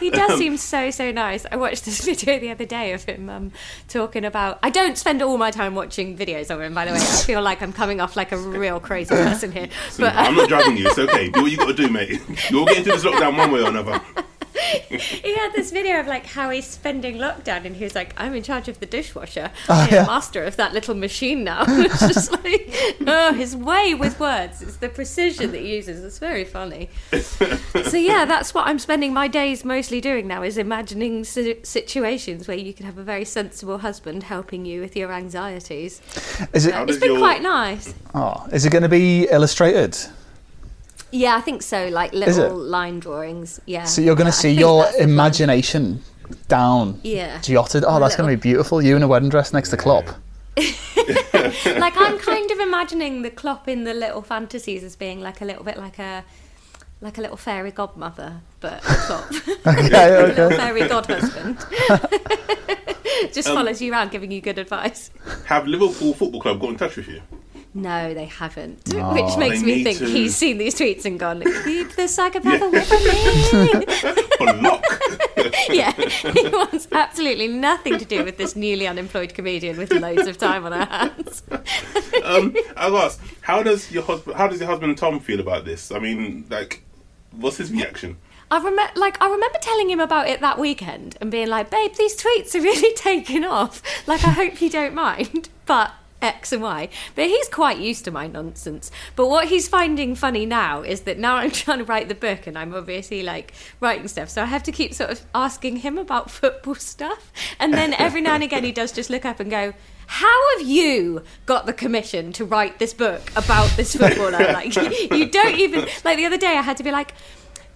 He 0.00 0.10
does 0.10 0.38
seem 0.38 0.56
so 0.56 0.90
so 0.90 1.10
nice. 1.10 1.46
I 1.50 1.56
watched 1.56 1.84
this 1.84 2.00
video 2.04 2.38
the 2.38 2.50
other 2.50 2.66
day 2.66 2.92
of 2.92 3.04
him 3.04 3.30
um, 3.30 3.52
talking 3.88 4.24
about. 4.24 4.58
I 4.62 4.70
don't 4.70 4.98
spend 4.98 5.22
all 5.22 5.38
my 5.38 5.50
time 5.50 5.74
watching 5.74 6.16
videos 6.16 6.50
of 6.50 6.60
him, 6.60 6.74
by 6.74 6.84
the 6.84 6.92
way. 6.92 6.98
I 6.98 7.22
feel 7.24 7.42
like 7.42 7.62
I'm 7.62 7.72
coming 7.72 8.00
off 8.00 8.16
like 8.16 8.32
a 8.32 8.36
real 8.36 8.80
crazy 8.80 9.14
person 9.14 9.52
here. 9.52 9.68
But 9.98 10.14
I'm 10.14 10.34
not 10.34 10.48
driving 10.48 10.76
you. 10.76 10.88
It's 10.88 10.98
okay. 10.98 11.30
Do 11.30 11.42
what 11.42 11.50
you 11.50 11.56
got 11.56 11.68
to 11.68 11.74
do, 11.74 11.88
mate. 11.88 12.20
You'll 12.50 12.66
get 12.66 12.78
into 12.78 12.90
this 12.90 13.04
lockdown 13.04 13.38
one 13.38 13.50
way 13.50 13.62
or 13.62 13.68
another. 13.68 14.00
He 14.58 15.34
had 15.34 15.52
this 15.52 15.70
video 15.70 16.00
of 16.00 16.06
like 16.06 16.26
how 16.26 16.50
he's 16.50 16.66
spending 16.66 17.16
lockdown, 17.16 17.64
and 17.64 17.76
he 17.76 17.84
was 17.84 17.94
like, 17.94 18.14
"I'm 18.16 18.34
in 18.34 18.42
charge 18.42 18.68
of 18.68 18.80
the 18.80 18.86
dishwasher. 18.86 19.50
Oh, 19.68 19.74
I'm 19.74 19.90
yeah. 19.92 20.00
the 20.02 20.06
master 20.06 20.42
of 20.44 20.56
that 20.56 20.72
little 20.72 20.94
machine 20.94 21.44
now." 21.44 21.64
it's 21.68 22.00
just 22.00 22.32
like, 22.32 22.74
oh, 23.06 23.32
his 23.34 23.56
way 23.56 23.94
with 23.94 24.18
words. 24.20 24.62
It's 24.62 24.76
the 24.76 24.88
precision 24.88 25.52
that 25.52 25.60
he 25.60 25.74
uses. 25.76 26.02
It's 26.04 26.18
very 26.18 26.44
funny. 26.44 26.88
so 27.12 27.96
yeah, 27.96 28.24
that's 28.24 28.54
what 28.54 28.66
I'm 28.66 28.78
spending 28.78 29.12
my 29.12 29.28
days 29.28 29.64
mostly 29.64 30.00
doing 30.00 30.26
now 30.26 30.42
is 30.42 30.58
imagining 30.58 31.24
si- 31.24 31.58
situations 31.62 32.48
where 32.48 32.56
you 32.56 32.72
can 32.72 32.86
have 32.86 32.98
a 32.98 33.04
very 33.04 33.24
sensible 33.24 33.78
husband 33.78 34.22
helping 34.24 34.64
you 34.64 34.80
with 34.80 34.96
your 34.96 35.12
anxieties. 35.12 36.00
Is 36.52 36.66
it? 36.66 36.74
How 36.74 36.82
It's 36.82 36.92
does 36.92 37.00
been 37.00 37.12
your- 37.12 37.20
quite 37.20 37.42
nice. 37.42 37.94
Oh, 38.14 38.46
is 38.52 38.64
it 38.64 38.70
going 38.70 38.82
to 38.82 38.88
be 38.88 39.24
illustrated? 39.30 39.96
Yeah, 41.12 41.36
I 41.36 41.40
think 41.40 41.62
so. 41.62 41.88
Like 41.88 42.12
little 42.12 42.56
line 42.56 42.98
drawings. 43.00 43.60
Yeah. 43.66 43.84
So 43.84 44.02
you're 44.02 44.16
going 44.16 44.26
to 44.30 44.36
I 44.36 44.42
see 44.42 44.50
your 44.52 44.82
that's 44.84 44.96
the 44.98 45.02
imagination 45.04 46.02
down, 46.48 47.00
Yeah. 47.04 47.40
jotted. 47.40 47.84
Oh, 47.86 48.00
that's 48.00 48.16
going 48.16 48.28
to 48.30 48.36
be 48.36 48.40
beautiful. 48.40 48.82
You 48.82 48.96
in 48.96 49.02
a 49.02 49.08
wedding 49.08 49.28
dress 49.28 49.52
next 49.52 49.70
to 49.70 49.76
Klopp. 49.76 50.06
like 50.56 51.94
I'm 51.96 52.18
kind 52.18 52.50
of 52.50 52.58
imagining 52.60 53.22
the 53.22 53.30
Klopp 53.30 53.68
in 53.68 53.84
the 53.84 53.94
little 53.94 54.22
fantasies 54.22 54.82
as 54.82 54.96
being 54.96 55.20
like 55.20 55.40
a 55.40 55.44
little 55.44 55.62
bit 55.64 55.76
like 55.76 55.98
a 55.98 56.24
like 57.02 57.18
a 57.18 57.20
little 57.20 57.36
fairy 57.36 57.70
godmother, 57.70 58.40
but 58.60 58.82
a 58.82 58.94
Klopp, 59.06 59.26
Okay, 59.66 60.18
a 60.24 60.26
little 60.28 60.50
fairy 60.50 60.88
god 60.88 61.06
husband. 61.06 61.58
Just 63.32 63.48
Um, 63.48 63.54
follows 63.56 63.80
you 63.82 63.92
around 63.92 64.10
giving 64.10 64.30
you 64.30 64.40
good 64.40 64.58
advice. 64.58 65.10
Have 65.46 65.66
Liverpool 65.66 66.14
Football 66.14 66.40
Club 66.40 66.60
got 66.60 66.70
in 66.70 66.76
touch 66.76 66.96
with 66.96 67.08
you? 67.08 67.20
No, 67.76 68.14
they 68.14 68.24
haven't. 68.24 68.80
Oh. 68.94 69.12
Which 69.12 69.36
makes 69.36 69.62
me 69.62 69.84
think 69.84 69.98
to. 69.98 70.06
he's 70.06 70.34
seen 70.34 70.56
these 70.56 70.74
tweets 70.74 71.04
and 71.04 71.20
gone, 71.20 71.42
keep 71.64 71.90
the 71.92 72.08
psychopath 72.08 72.62
away 72.62 72.80
from 72.80 73.04
me. 73.04 73.84
On 74.40 74.80
yeah, 75.70 75.92
he 75.92 76.48
wants 76.48 76.88
absolutely 76.90 77.48
nothing 77.48 77.98
to 77.98 78.06
do 78.06 78.24
with 78.24 78.38
this 78.38 78.56
newly 78.56 78.86
unemployed 78.86 79.34
comedian 79.34 79.76
with 79.76 79.92
loads 79.92 80.26
of 80.26 80.38
time 80.38 80.64
on 80.64 80.72
her 80.72 80.86
hands. 80.86 81.42
um, 82.24 82.56
I 82.76 82.88
was 82.88 83.18
asked, 83.18 83.20
how 83.42 83.62
does 83.62 83.92
your 83.92 84.02
husband? 84.02 84.36
How 84.36 84.48
does 84.48 84.58
your 84.58 84.68
husband 84.70 84.96
Tom 84.96 85.20
feel 85.20 85.40
about 85.40 85.66
this? 85.66 85.92
I 85.92 85.98
mean, 85.98 86.46
like, 86.48 86.82
what's 87.32 87.58
his 87.58 87.70
reaction? 87.70 88.16
I 88.50 88.56
remember, 88.56 88.98
like, 88.98 89.20
I 89.20 89.28
remember 89.28 89.58
telling 89.60 89.90
him 89.90 90.00
about 90.00 90.28
it 90.28 90.40
that 90.40 90.58
weekend 90.58 91.18
and 91.20 91.30
being 91.30 91.48
like, 91.48 91.68
"Babe, 91.70 91.92
these 91.94 92.16
tweets 92.16 92.54
are 92.54 92.62
really 92.62 92.94
taking 92.94 93.44
off. 93.44 93.82
Like, 94.06 94.24
I 94.24 94.30
hope 94.30 94.62
you 94.62 94.70
don't 94.70 94.94
mind." 94.94 95.50
But 95.66 95.92
X 96.22 96.52
and 96.52 96.62
Y. 96.62 96.88
But 97.14 97.26
he's 97.26 97.48
quite 97.48 97.78
used 97.78 98.04
to 98.04 98.10
my 98.10 98.26
nonsense. 98.26 98.90
But 99.14 99.28
what 99.28 99.48
he's 99.48 99.68
finding 99.68 100.14
funny 100.14 100.46
now 100.46 100.82
is 100.82 101.02
that 101.02 101.18
now 101.18 101.36
I'm 101.36 101.50
trying 101.62 101.78
to 101.78 101.84
write 101.84 102.08
the 102.08 102.14
book 102.14 102.46
and 102.46 102.58
I'm 102.58 102.74
obviously 102.74 103.22
like 103.22 103.52
writing 103.80 104.08
stuff, 104.08 104.28
so 104.28 104.42
I 104.42 104.46
have 104.46 104.62
to 104.64 104.72
keep 104.72 104.94
sort 104.94 105.10
of 105.10 105.22
asking 105.34 105.76
him 105.76 105.98
about 105.98 106.30
football 106.40 106.74
stuff. 106.74 107.32
And 107.58 107.72
then 107.74 107.94
every 107.94 108.20
now 108.20 108.34
and 108.34 108.42
again 108.42 108.64
he 108.64 108.72
does 108.72 108.92
just 108.92 109.10
look 109.10 109.24
up 109.24 109.40
and 109.40 109.50
go. 109.50 109.74
How 110.08 110.56
have 110.56 110.66
you 110.66 111.24
got 111.46 111.66
the 111.66 111.72
commission 111.72 112.32
to 112.34 112.44
write 112.44 112.78
this 112.78 112.94
book 112.94 113.28
about 113.34 113.68
this 113.70 113.96
footballer? 113.96 114.38
Like, 114.38 114.76
you 115.10 115.28
don't 115.28 115.56
even 115.56 115.88
like 116.04 116.16
the 116.16 116.26
other 116.26 116.36
day. 116.36 116.56
I 116.56 116.62
had 116.62 116.76
to 116.76 116.84
be 116.84 116.92
like, 116.92 117.12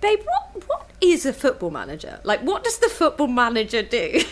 babe, 0.01 0.21
what 0.25 0.67
what 0.67 0.91
is 1.01 1.25
a 1.25 1.33
football 1.33 1.71
manager? 1.71 2.21
Like, 2.25 2.41
what 2.41 2.65
does 2.65 2.79
the 2.79 2.89
football 2.89 3.29
manager 3.29 3.83
do? 3.83 4.23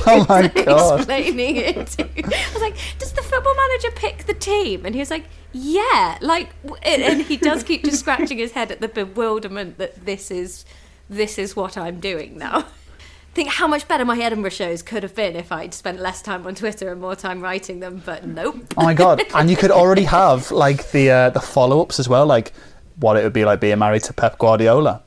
Oh 0.06 0.24
my 0.28 0.42
was 0.42 0.64
God. 0.64 1.00
Explaining 1.00 1.56
it. 1.56 1.86
To, 1.88 2.04
I 2.04 2.52
was 2.52 2.62
like, 2.62 2.76
does 2.98 3.12
the 3.12 3.22
football 3.22 3.54
manager 3.54 3.90
pick 3.94 4.24
the 4.26 4.34
team? 4.34 4.86
And 4.86 4.94
he 4.94 5.00
was 5.00 5.10
like, 5.10 5.24
yeah. 5.52 6.16
Like, 6.20 6.50
and 6.82 7.02
and 7.02 7.22
he 7.22 7.36
does 7.36 7.62
keep 7.64 7.84
just 7.84 8.00
scratching 8.00 8.38
his 8.38 8.52
head 8.52 8.70
at 8.70 8.80
the 8.80 8.88
bewilderment 8.88 9.78
that 9.78 10.04
this 10.06 10.30
is 10.30 10.64
this 11.08 11.38
is 11.38 11.56
what 11.56 11.76
I'm 11.76 12.00
doing 12.00 12.38
now. 12.38 12.66
Think 13.34 13.48
how 13.48 13.68
much 13.68 13.86
better 13.86 14.04
my 14.04 14.18
Edinburgh 14.18 14.50
shows 14.50 14.82
could 14.82 15.04
have 15.04 15.14
been 15.14 15.36
if 15.36 15.52
I'd 15.52 15.72
spent 15.72 16.00
less 16.00 16.20
time 16.20 16.46
on 16.46 16.56
Twitter 16.56 16.90
and 16.90 17.00
more 17.00 17.14
time 17.14 17.40
writing 17.40 17.78
them, 17.78 18.02
but 18.04 18.26
nope. 18.26 18.74
Oh 18.76 18.82
my 18.82 18.94
god! 18.94 19.22
And 19.34 19.48
you 19.48 19.56
could 19.56 19.70
already 19.70 20.04
have 20.04 20.50
like 20.50 20.90
the 20.90 21.10
uh, 21.10 21.30
the 21.30 21.40
follow 21.40 21.80
ups 21.80 22.00
as 22.00 22.08
well, 22.08 22.26
like 22.26 22.52
what 22.96 23.16
it 23.16 23.22
would 23.22 23.32
be 23.32 23.44
like 23.44 23.60
being 23.60 23.78
married 23.78 24.02
to 24.04 24.12
Pep 24.12 24.38
Guardiola, 24.38 25.02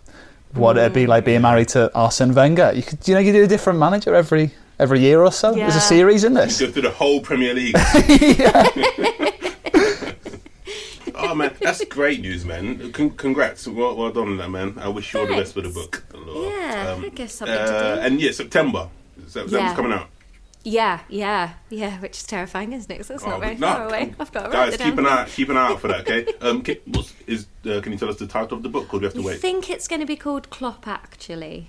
what 0.55 0.77
it'd 0.77 0.93
be 0.93 1.07
like 1.07 1.25
being 1.25 1.41
married 1.41 1.69
to 1.69 1.93
Arsene 1.95 2.33
Wenger. 2.33 2.71
You 2.75 2.83
could, 2.83 3.07
you 3.07 3.13
know, 3.15 3.19
you 3.19 3.31
do 3.33 3.43
a 3.43 3.47
different 3.47 3.79
manager 3.79 4.13
every 4.15 4.51
every 4.79 4.99
year 4.99 5.21
or 5.21 5.31
so. 5.31 5.53
There's 5.53 5.75
a 5.75 5.81
series 5.81 6.23
in 6.23 6.33
this. 6.33 6.59
Go 6.59 6.71
through 6.71 6.83
the 6.83 6.91
whole 6.91 7.21
Premier 7.21 7.53
League. 7.53 7.75
oh 11.15 11.35
man, 11.35 11.53
that's 11.61 11.83
great 11.85 12.21
news, 12.21 12.45
man! 12.45 12.91
Con- 12.91 13.11
congrats, 13.11 13.67
well, 13.67 13.95
well 13.95 14.11
done 14.11 14.29
on 14.29 14.37
that, 14.37 14.49
man. 14.49 14.77
I 14.79 14.87
wish 14.87 15.13
you 15.13 15.19
all 15.21 15.27
the 15.27 15.35
best 15.35 15.55
with 15.55 15.65
the 15.65 15.71
book. 15.71 16.03
Laura. 16.13 16.49
Yeah, 16.51 17.01
I 17.03 17.09
guess 17.09 17.33
something 17.33 17.55
to 17.55 17.61
uh, 17.63 17.95
do. 17.95 18.01
And 18.01 18.21
yeah, 18.21 18.31
September. 18.31 18.89
September's 19.27 19.53
Yeah. 19.53 19.75
coming 19.75 19.93
out. 19.93 20.07
Yeah, 20.65 21.01
yeah, 21.09 21.53
yeah, 21.69 21.99
which 21.99 22.17
is 22.17 22.23
terrifying, 22.23 22.71
isn't 22.71 22.89
it? 22.89 22.97
'Cause 22.97 23.09
it's 23.11 23.25
not 23.25 23.35
Oh, 23.35 23.39
very 23.39 23.55
no. 23.55 23.67
far 23.67 23.87
away. 23.87 24.13
I've 24.17 24.31
got 24.31 24.43
to 24.45 24.49
Guys, 24.49 24.73
it 24.75 24.79
keep 24.79 24.95
down. 24.95 25.05
an 25.05 25.11
eye, 25.11 25.25
keep 25.27 25.49
an 25.49 25.57
eye 25.57 25.67
out 25.71 25.81
for 25.81 25.89
that. 25.89 26.01
Okay. 26.01 26.25
Um, 26.41 26.61
can, 26.61 26.77
what's, 26.85 27.13
is 27.27 27.47
uh, 27.65 27.81
can 27.81 27.91
you 27.91 27.97
tell 27.97 28.09
us 28.09 28.15
the 28.17 28.27
title 28.27 28.55
of 28.57 28.63
the 28.63 28.69
book, 28.69 28.93
or 28.93 28.99
do 28.99 28.99
we 28.99 29.03
have 29.05 29.13
to 29.15 29.21
wait? 29.21 29.33
I 29.35 29.37
think 29.37 29.69
it's 29.69 29.87
going 29.89 29.99
to 29.99 30.05
be 30.07 30.15
called 30.15 30.49
Klopp, 30.49 30.87
actually. 30.87 31.67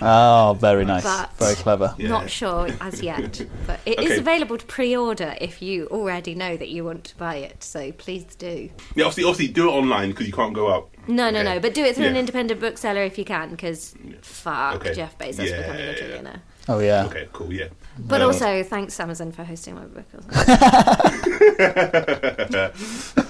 Oh, 0.00 0.56
very 0.58 0.84
nice, 0.84 1.02
But- 1.04 1.30
very 1.38 1.54
clever. 1.56 1.94
Yeah. 1.98 2.08
Not 2.08 2.30
sure 2.30 2.68
as 2.80 3.02
yet, 3.02 3.42
but 3.66 3.80
it 3.86 4.00
is 4.00 4.12
Okay. 4.12 4.18
available 4.18 4.56
to 4.58 4.64
pre-order 4.66 5.36
if 5.40 5.60
you 5.62 5.86
already 5.88 6.34
know 6.34 6.56
that 6.56 6.70
you 6.70 6.84
want 6.84 7.04
to 7.04 7.16
buy 7.16 7.36
it. 7.36 7.62
So 7.62 7.92
please 7.92 8.24
do. 8.36 8.70
Yeah, 8.96 9.04
obviously, 9.04 9.24
obviously, 9.24 9.48
do 9.52 9.68
it 9.68 9.72
online 9.72 10.10
because 10.10 10.26
you 10.26 10.32
can't 10.32 10.54
go 10.54 10.72
out. 10.72 10.88
No, 11.06 11.28
no, 11.30 11.40
Okay. 11.40 11.54
no. 11.54 11.60
But 11.60 11.74
do 11.74 11.84
it 11.84 11.94
through 11.96 12.06
an 12.06 12.16
independent 12.16 12.60
bookseller 12.60 13.02
if 13.02 13.18
you 13.18 13.24
can, 13.26 13.50
because 13.50 13.94
fuck 14.22 14.76
Okay. 14.76 14.94
Jeff 14.94 15.18
Bezos 15.18 15.50
Yeah, 15.50 15.58
becoming 15.58 15.82
a 15.82 15.84
yeah, 15.84 15.90
yeah. 15.90 16.16
trillionaire. 16.22 16.40
Oh 16.68 16.78
yeah. 16.78 17.04
Okay, 17.04 17.28
cool. 17.32 17.52
Yeah. 17.52 17.66
But 17.98 18.22
also, 18.22 18.62
thanks 18.64 18.98
Amazon 18.98 19.30
for 19.32 19.44
hosting 19.44 19.74
my 19.76 19.84
book. 19.84 20.06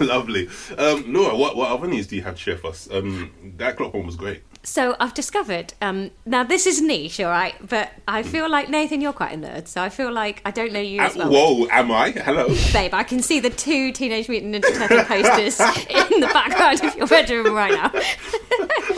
Lovely. 0.01 0.49
Um, 0.79 1.13
Laura, 1.13 1.37
what, 1.37 1.57
what 1.57 1.71
other 1.71 1.87
news 1.87 2.07
do 2.07 2.17
you 2.17 2.23
have 2.23 2.35
to 2.37 2.41
share 2.41 2.57
for 2.57 2.69
us? 2.69 2.89
Um, 2.91 3.31
that 3.57 3.77
Klopp 3.77 3.93
one 3.95 4.07
was 4.07 4.17
great. 4.17 4.43
so 4.63 4.97
I've 5.01 5.13
discovered. 5.15 5.75
Um, 5.83 6.11
now 6.25 6.45
this 6.45 6.67
is 6.67 6.81
niche, 6.81 7.21
all 7.21 7.31
right. 7.31 7.55
But 7.67 7.91
I 8.09 8.23
feel 8.23 8.49
like 8.51 8.69
Nathan, 8.71 9.01
you're 9.01 9.13
quite 9.13 9.33
a 9.33 9.37
nerd. 9.37 9.69
So 9.69 9.83
I 9.83 9.89
feel 9.91 10.13
like 10.13 10.41
I 10.45 10.51
don't 10.51 10.73
know 10.73 10.81
you 10.81 11.01
Uh, 11.01 11.05
as 11.07 11.17
well. 11.17 11.31
whoa, 11.31 11.67
am 11.71 11.91
I? 11.93 12.11
Hello. 12.13 12.49
Babe, 12.73 12.95
I 12.95 13.05
can 13.05 13.21
see 13.23 13.41
the 13.41 13.51
two 13.51 13.93
Teenage 13.93 14.29
Mutant 14.29 14.55
Ninja 14.55 14.75
Turtle 14.77 15.05
posters 15.13 15.61
in 15.61 16.21
the 16.21 16.31
background 16.33 16.83
of 16.85 16.97
your 16.97 17.07
bedroom 17.07 17.55
right 17.55 17.73
now. 17.73 17.91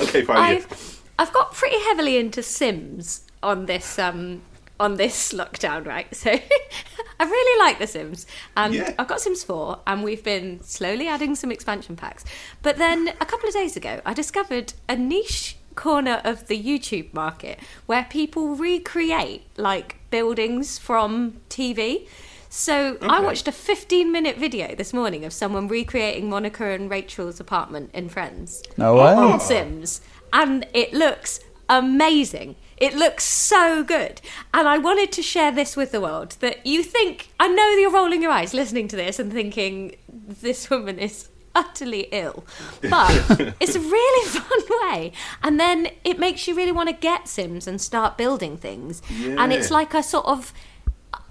Okay, 0.02 0.22
fine. 0.22 0.36
I've 0.36 1.02
I've 1.18 1.32
got 1.32 1.52
pretty 1.54 1.78
heavily 1.84 2.18
into 2.18 2.42
Sims 2.42 3.22
on 3.42 3.64
this 3.66 3.98
um 3.98 4.42
on 4.78 4.96
this 4.96 5.32
lockdown, 5.40 5.86
right? 5.86 6.14
So 6.14 6.30
I 7.20 7.24
really 7.24 7.58
like 7.58 7.78
The 7.78 7.86
Sims, 7.86 8.26
and 8.56 8.74
Yeah. 8.74 8.94
I've 8.98 9.08
got 9.08 9.20
Sims 9.20 9.42
Four, 9.44 9.80
and 9.86 10.02
we've 10.04 10.22
been 10.24 10.62
slowly 10.62 11.08
adding 11.08 11.34
some 11.34 11.50
expansion 11.50 11.96
packs. 11.96 12.24
But 12.62 12.76
then 12.76 13.08
a 13.20 13.24
couple 13.26 13.48
of 13.48 13.54
days 13.54 13.76
ago, 13.76 14.00
I 14.04 14.12
discovered 14.14 14.74
a 14.88 14.96
niche 14.96 15.56
corner 15.74 16.20
of 16.24 16.46
the 16.48 16.62
YouTube 16.62 17.12
market 17.12 17.58
where 17.84 18.04
people 18.08 18.54
recreate 18.56 19.42
like 19.58 19.96
buildings 20.10 20.78
from 20.78 21.34
TV. 21.50 22.08
So 22.48 22.96
I 23.02 23.20
watched 23.20 23.46
a 23.48 23.52
15 23.52 24.10
minute 24.10 24.38
video 24.38 24.74
this 24.74 24.94
morning 24.94 25.26
of 25.26 25.32
someone 25.34 25.68
recreating 25.68 26.30
Monica 26.30 26.64
and 26.64 26.88
Rachel's 26.90 27.40
apartment 27.40 27.90
in 27.92 28.08
Friends 28.08 28.62
No 28.78 28.94
way. 28.94 29.12
on 29.12 29.38
Sims, 29.40 30.00
and 30.32 30.66
it 30.72 30.94
looks 30.94 31.40
amazing. 31.68 32.56
It 32.76 32.94
looks 32.94 33.24
so 33.24 33.82
good. 33.82 34.20
And 34.52 34.68
I 34.68 34.78
wanted 34.78 35.12
to 35.12 35.22
share 35.22 35.52
this 35.52 35.76
with 35.76 35.92
the 35.92 36.00
world 36.00 36.36
that 36.40 36.66
you 36.66 36.82
think, 36.82 37.30
I 37.40 37.48
know 37.48 37.68
you're 37.70 37.90
rolling 37.92 38.22
your 38.22 38.30
eyes 38.30 38.52
listening 38.54 38.88
to 38.88 38.96
this 38.96 39.18
and 39.18 39.32
thinking, 39.32 39.96
this 40.08 40.68
woman 40.68 40.98
is 40.98 41.28
utterly 41.54 42.08
ill. 42.12 42.44
But 42.82 43.54
it's 43.60 43.74
a 43.74 43.80
really 43.80 44.28
fun 44.28 44.60
way. 44.82 45.12
And 45.42 45.58
then 45.58 45.88
it 46.04 46.18
makes 46.18 46.46
you 46.46 46.54
really 46.54 46.72
want 46.72 46.88
to 46.90 46.94
get 46.94 47.28
Sims 47.28 47.66
and 47.66 47.80
start 47.80 48.18
building 48.18 48.56
things. 48.58 49.00
And 49.10 49.52
it's 49.52 49.70
like 49.70 49.94
a 49.94 50.02
sort 50.02 50.26
of 50.26 50.52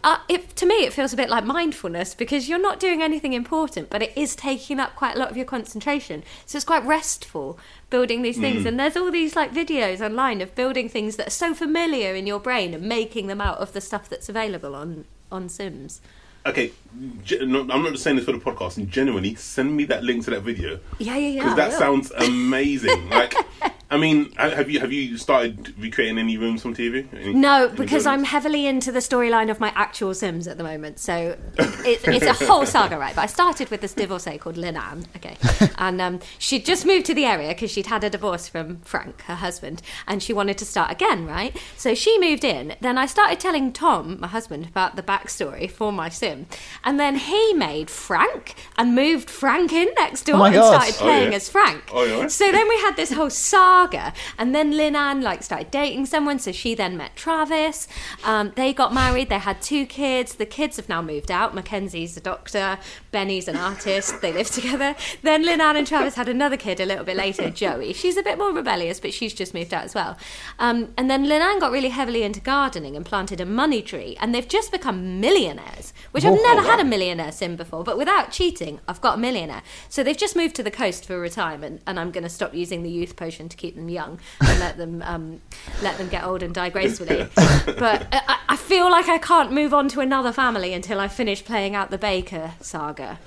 uh, 0.04 0.20
it, 0.30 0.56
to 0.58 0.66
me, 0.66 0.86
it 0.86 0.94
feels 0.94 1.14
a 1.14 1.18
bit 1.18 1.30
like 1.30 1.44
mindfulness 1.46 2.14
because 2.14 2.48
you're 2.48 2.62
not 2.62 2.80
doing 2.80 3.02
anything 3.02 3.34
important, 3.34 3.90
but 3.90 4.02
it 4.02 4.14
is 4.16 4.36
taking 4.36 4.80
up 4.80 4.96
quite 4.96 5.16
a 5.16 5.20
lot 5.20 5.32
of 5.32 5.38
your 5.38 5.46
concentration. 5.46 6.24
So 6.46 6.58
it's 6.58 6.66
quite 6.66 6.86
restful 6.86 7.58
building 7.90 8.22
these 8.22 8.38
things. 8.38 8.64
Mm. 8.64 8.68
And 8.68 8.80
there's 8.80 8.98
all 8.98 9.12
these 9.12 9.36
like 9.36 9.54
videos 9.54 10.06
online 10.06 10.42
of 10.42 10.54
building 10.56 10.90
things 10.90 11.16
that 11.16 11.28
are 11.28 11.32
so 11.32 11.54
familiar 11.54 12.14
in 12.14 12.28
your 12.28 12.40
brain 12.40 12.74
and 12.74 12.84
making 12.84 13.28
them 13.28 13.42
out 13.42 13.58
of 13.58 13.74
the 13.74 13.82
stuff 13.82 14.08
that's 14.10 14.30
available 14.30 14.76
on 14.76 15.06
on 15.32 15.50
Sims. 15.50 16.02
Okay, 16.46 16.72
no, 17.42 17.62
I'm 17.62 17.82
not 17.82 17.94
just 17.94 18.04
saying 18.04 18.18
this 18.18 18.26
for 18.26 18.32
the 18.32 18.38
podcast. 18.38 18.78
And 18.78 18.90
genuinely, 18.92 19.34
send 19.34 19.76
me 19.76 19.86
that 19.86 20.04
link 20.04 20.26
to 20.26 20.32
that 20.32 20.42
video 20.42 20.80
Yeah, 21.00 21.18
yeah, 21.18 21.30
yeah. 21.30 21.40
because 21.42 21.56
that 21.56 21.74
sounds 21.74 22.12
amazing. 22.12 23.10
like, 23.10 23.34
I 23.96 23.98
mean, 23.98 24.32
have 24.34 24.70
you 24.70 24.82
have 24.82 24.92
you 24.92 25.18
started 25.18 25.74
recreating 25.80 26.18
any 26.20 26.38
rooms 26.38 26.62
from 26.62 26.76
TV? 26.76 27.08
Any- 27.14 27.34
No, 27.34 27.70
because 27.70 28.06
I'm 28.06 28.26
heavily 28.26 28.68
into 28.68 28.92
the 28.92 29.00
storyline 29.00 29.50
of 29.50 29.62
my 29.62 29.72
actual 29.74 30.14
Sims 30.14 30.48
at 30.50 30.58
the 30.58 30.66
moment. 30.66 31.00
So 31.00 31.16
it, 31.58 32.06
it's 32.06 32.26
a 32.26 32.46
whole 32.46 32.66
saga, 32.66 32.98
right? 32.98 33.16
But 33.16 33.22
I 33.22 33.26
started 33.28 33.70
with 33.72 33.80
this 33.80 33.94
divorcee 33.94 34.38
called 34.38 34.58
Lynn 34.58 34.76
Ann, 34.76 35.06
okay? 35.16 35.38
And 35.78 36.02
um, 36.02 36.20
she'd 36.40 36.66
just 36.66 36.86
moved 36.86 37.06
to 37.06 37.14
the 37.14 37.26
area 37.26 37.50
because 37.50 37.72
she'd 37.72 37.88
had 37.88 38.04
a 38.04 38.10
divorce 38.10 38.48
from 38.50 38.82
Frank, 38.82 39.22
her 39.24 39.36
husband, 39.36 39.82
and 40.08 40.22
she 40.22 40.34
wanted 40.34 40.58
to 40.58 40.66
start 40.66 40.92
again, 40.92 41.26
right? 41.26 41.56
So 41.78 41.96
she 41.96 42.20
moved 42.20 42.44
in. 42.44 42.76
Then 42.82 42.98
I 42.98 43.06
started 43.06 43.40
telling 43.40 43.72
Tom, 43.72 44.20
my 44.20 44.28
husband, 44.28 44.66
about 44.68 44.96
the 44.98 45.04
backstory 45.04 45.70
for 45.72 45.92
my 45.94 46.10
Sim. 46.10 46.48
And 46.84 47.00
then 47.00 47.16
he 47.16 47.54
made 47.54 47.90
Frank 47.90 48.56
and 48.78 48.94
moved 48.96 49.30
Frank 49.30 49.72
in 49.74 49.88
next 49.98 50.24
door 50.26 50.36
Oh 50.38 50.44
and 50.44 50.56
God. 50.56 50.74
started 50.74 50.96
Oh, 51.00 51.04
playing 51.06 51.32
yeah. 51.32 51.38
as 51.38 51.50
Frank. 51.50 51.84
Oh, 51.94 52.04
yeah. 52.04 52.28
So 52.28 52.52
then 52.52 52.68
we 52.68 52.76
had 52.82 52.96
this 52.98 53.12
whole 53.14 53.30
saga, 53.30 53.85
and 54.38 54.56
then 54.56 54.76
Lynn 54.76 54.96
Ann 54.96 55.22
like 55.22 55.44
started 55.44 55.72
dating 55.72 56.06
someone, 56.06 56.40
so 56.40 56.52
she 56.52 56.76
then 56.76 56.98
met 56.98 57.16
Travis. 57.16 57.88
Um, 58.24 58.54
they 58.56 58.74
got 58.74 58.94
married. 58.94 59.30
They 59.30 59.40
had 59.40 59.62
two 59.62 59.86
kids. 59.86 60.36
The 60.36 60.46
kids 60.46 60.78
have 60.78 60.90
now 60.90 61.02
moved 61.02 61.32
out. 61.32 61.54
Mackenzie's 61.54 62.18
a 62.18 62.22
doctor. 62.22 62.80
Benny's 63.12 63.48
an 63.48 63.56
artist. 63.56 64.22
They 64.22 64.34
live 64.34 64.50
together. 64.50 64.96
Then 65.22 65.44
Lynn 65.44 65.62
Ann 65.62 65.76
and 65.76 65.88
Travis 65.88 66.16
had 66.16 66.30
another 66.30 66.58
kid 66.58 66.80
a 66.80 66.86
little 66.86 67.04
bit 67.04 67.18
later, 67.18 67.50
Joey. 67.66 67.94
She's 67.94 68.18
a 68.18 68.24
bit 68.24 68.38
more 68.38 68.52
rebellious, 68.52 69.00
but 69.00 69.14
she's 69.14 69.34
just 69.34 69.54
moved 69.54 69.74
out 69.74 69.84
as 69.84 69.96
well. 69.96 70.18
Um, 70.60 70.94
and 70.98 71.10
then 71.10 71.28
Lynn 71.28 71.42
Ann 71.42 71.60
got 71.60 71.72
really 71.72 71.90
heavily 71.90 72.24
into 72.24 72.40
gardening 72.40 72.96
and 72.96 73.06
planted 73.06 73.42
a 73.42 73.46
money 73.46 73.82
tree, 73.82 74.16
and 74.20 74.34
they've 74.34 74.48
just 74.48 74.72
become 74.72 75.20
millionaires, 75.20 75.94
which 76.12 76.24
I've 76.26 76.42
never 76.42 76.62
had 76.62 76.80
a 76.80 76.84
millionaire 76.86 77.32
sim 77.32 77.56
before, 77.56 77.84
but 77.84 77.98
without 77.98 78.32
cheating, 78.32 78.80
I've 78.88 79.02
got 79.02 79.16
a 79.16 79.18
millionaire. 79.18 79.64
So 79.90 80.04
they've 80.04 80.18
just 80.18 80.36
moved 80.36 80.56
to 80.58 80.64
the 80.64 80.72
coast 80.72 81.06
for 81.06 81.20
retirement, 81.20 81.82
and 81.88 82.00
I'm 82.00 82.12
going 82.12 82.24
to 82.24 82.30
stop 82.30 82.54
using 82.54 82.84
the 82.84 82.90
youth 82.90 83.16
potion 83.16 83.50
to 83.50 83.58
keep 83.58 83.65
them 83.74 83.90
young 83.90 84.20
and 84.40 84.60
let 84.60 84.78
them 84.78 85.02
um, 85.02 85.42
let 85.82 85.98
them 85.98 86.08
get 86.10 86.24
old 86.24 86.44
and 86.44 86.54
die 86.54 86.70
gracefully. 86.70 87.28
but 87.36 88.08
I, 88.12 88.40
I 88.50 88.56
feel 88.56 88.92
like 88.92 89.10
I 89.10 89.18
can't 89.18 89.52
move 89.52 89.74
on 89.74 89.88
to 89.90 90.02
another 90.02 90.32
family 90.32 90.74
until 90.74 91.00
I 91.00 91.08
finish 91.08 91.44
playing 91.44 91.74
out 91.74 91.90
the 91.90 91.98
Baker 91.98 92.52
saga. 92.62 93.18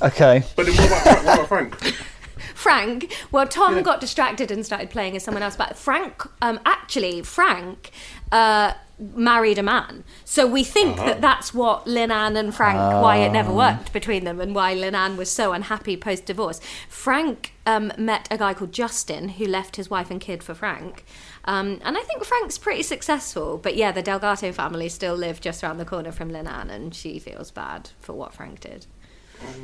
Okay. 0.00 0.44
But 0.54 0.66
then 0.66 0.76
what 0.76 0.86
about, 0.86 1.02
Frank- 1.02 1.24
what 1.24 1.34
about 1.34 1.48
Frank? 1.48 1.94
Frank, 2.54 3.16
well, 3.30 3.46
Tom 3.46 3.82
got 3.82 4.00
distracted 4.00 4.50
and 4.50 4.66
started 4.66 4.90
playing 4.90 5.16
as 5.16 5.22
someone 5.22 5.42
else, 5.42 5.56
but 5.56 5.76
Frank, 5.76 6.22
um, 6.42 6.58
actually, 6.66 7.22
Frank. 7.22 7.90
Uh, 8.32 8.72
married 8.98 9.58
a 9.58 9.62
man 9.62 10.02
so 10.24 10.46
we 10.46 10.64
think 10.64 10.96
that 10.96 11.20
that's 11.20 11.54
what 11.54 11.86
Lynn 11.86 12.10
Ann 12.10 12.36
and 12.36 12.54
Frank 12.54 12.78
why 12.78 13.16
it 13.18 13.30
never 13.30 13.52
worked 13.52 13.92
between 13.92 14.24
them 14.24 14.40
and 14.40 14.54
why 14.54 14.74
Lynn 14.74 14.94
Ann 14.94 15.16
was 15.16 15.30
so 15.30 15.52
unhappy 15.52 15.96
post 15.96 16.26
divorce 16.26 16.60
Frank 16.88 17.54
um, 17.66 17.92
met 17.96 18.26
a 18.30 18.38
guy 18.38 18.54
called 18.54 18.72
Justin 18.72 19.30
who 19.30 19.44
left 19.46 19.76
his 19.76 19.88
wife 19.88 20.10
and 20.10 20.20
kid 20.20 20.42
for 20.42 20.54
Frank 20.54 21.04
um, 21.44 21.80
and 21.84 21.96
I 21.96 22.02
think 22.02 22.24
Frank's 22.24 22.58
pretty 22.58 22.82
successful 22.82 23.58
but 23.58 23.76
yeah 23.76 23.92
the 23.92 24.02
Delgato 24.02 24.52
family 24.52 24.88
still 24.88 25.14
live 25.14 25.40
just 25.40 25.62
around 25.62 25.78
the 25.78 25.84
corner 25.84 26.10
from 26.10 26.30
Lynn 26.30 26.48
Ann 26.48 26.70
and 26.70 26.94
she 26.94 27.18
feels 27.18 27.50
bad 27.50 27.90
for 28.00 28.14
what 28.14 28.34
Frank 28.34 28.60
did 28.60 28.86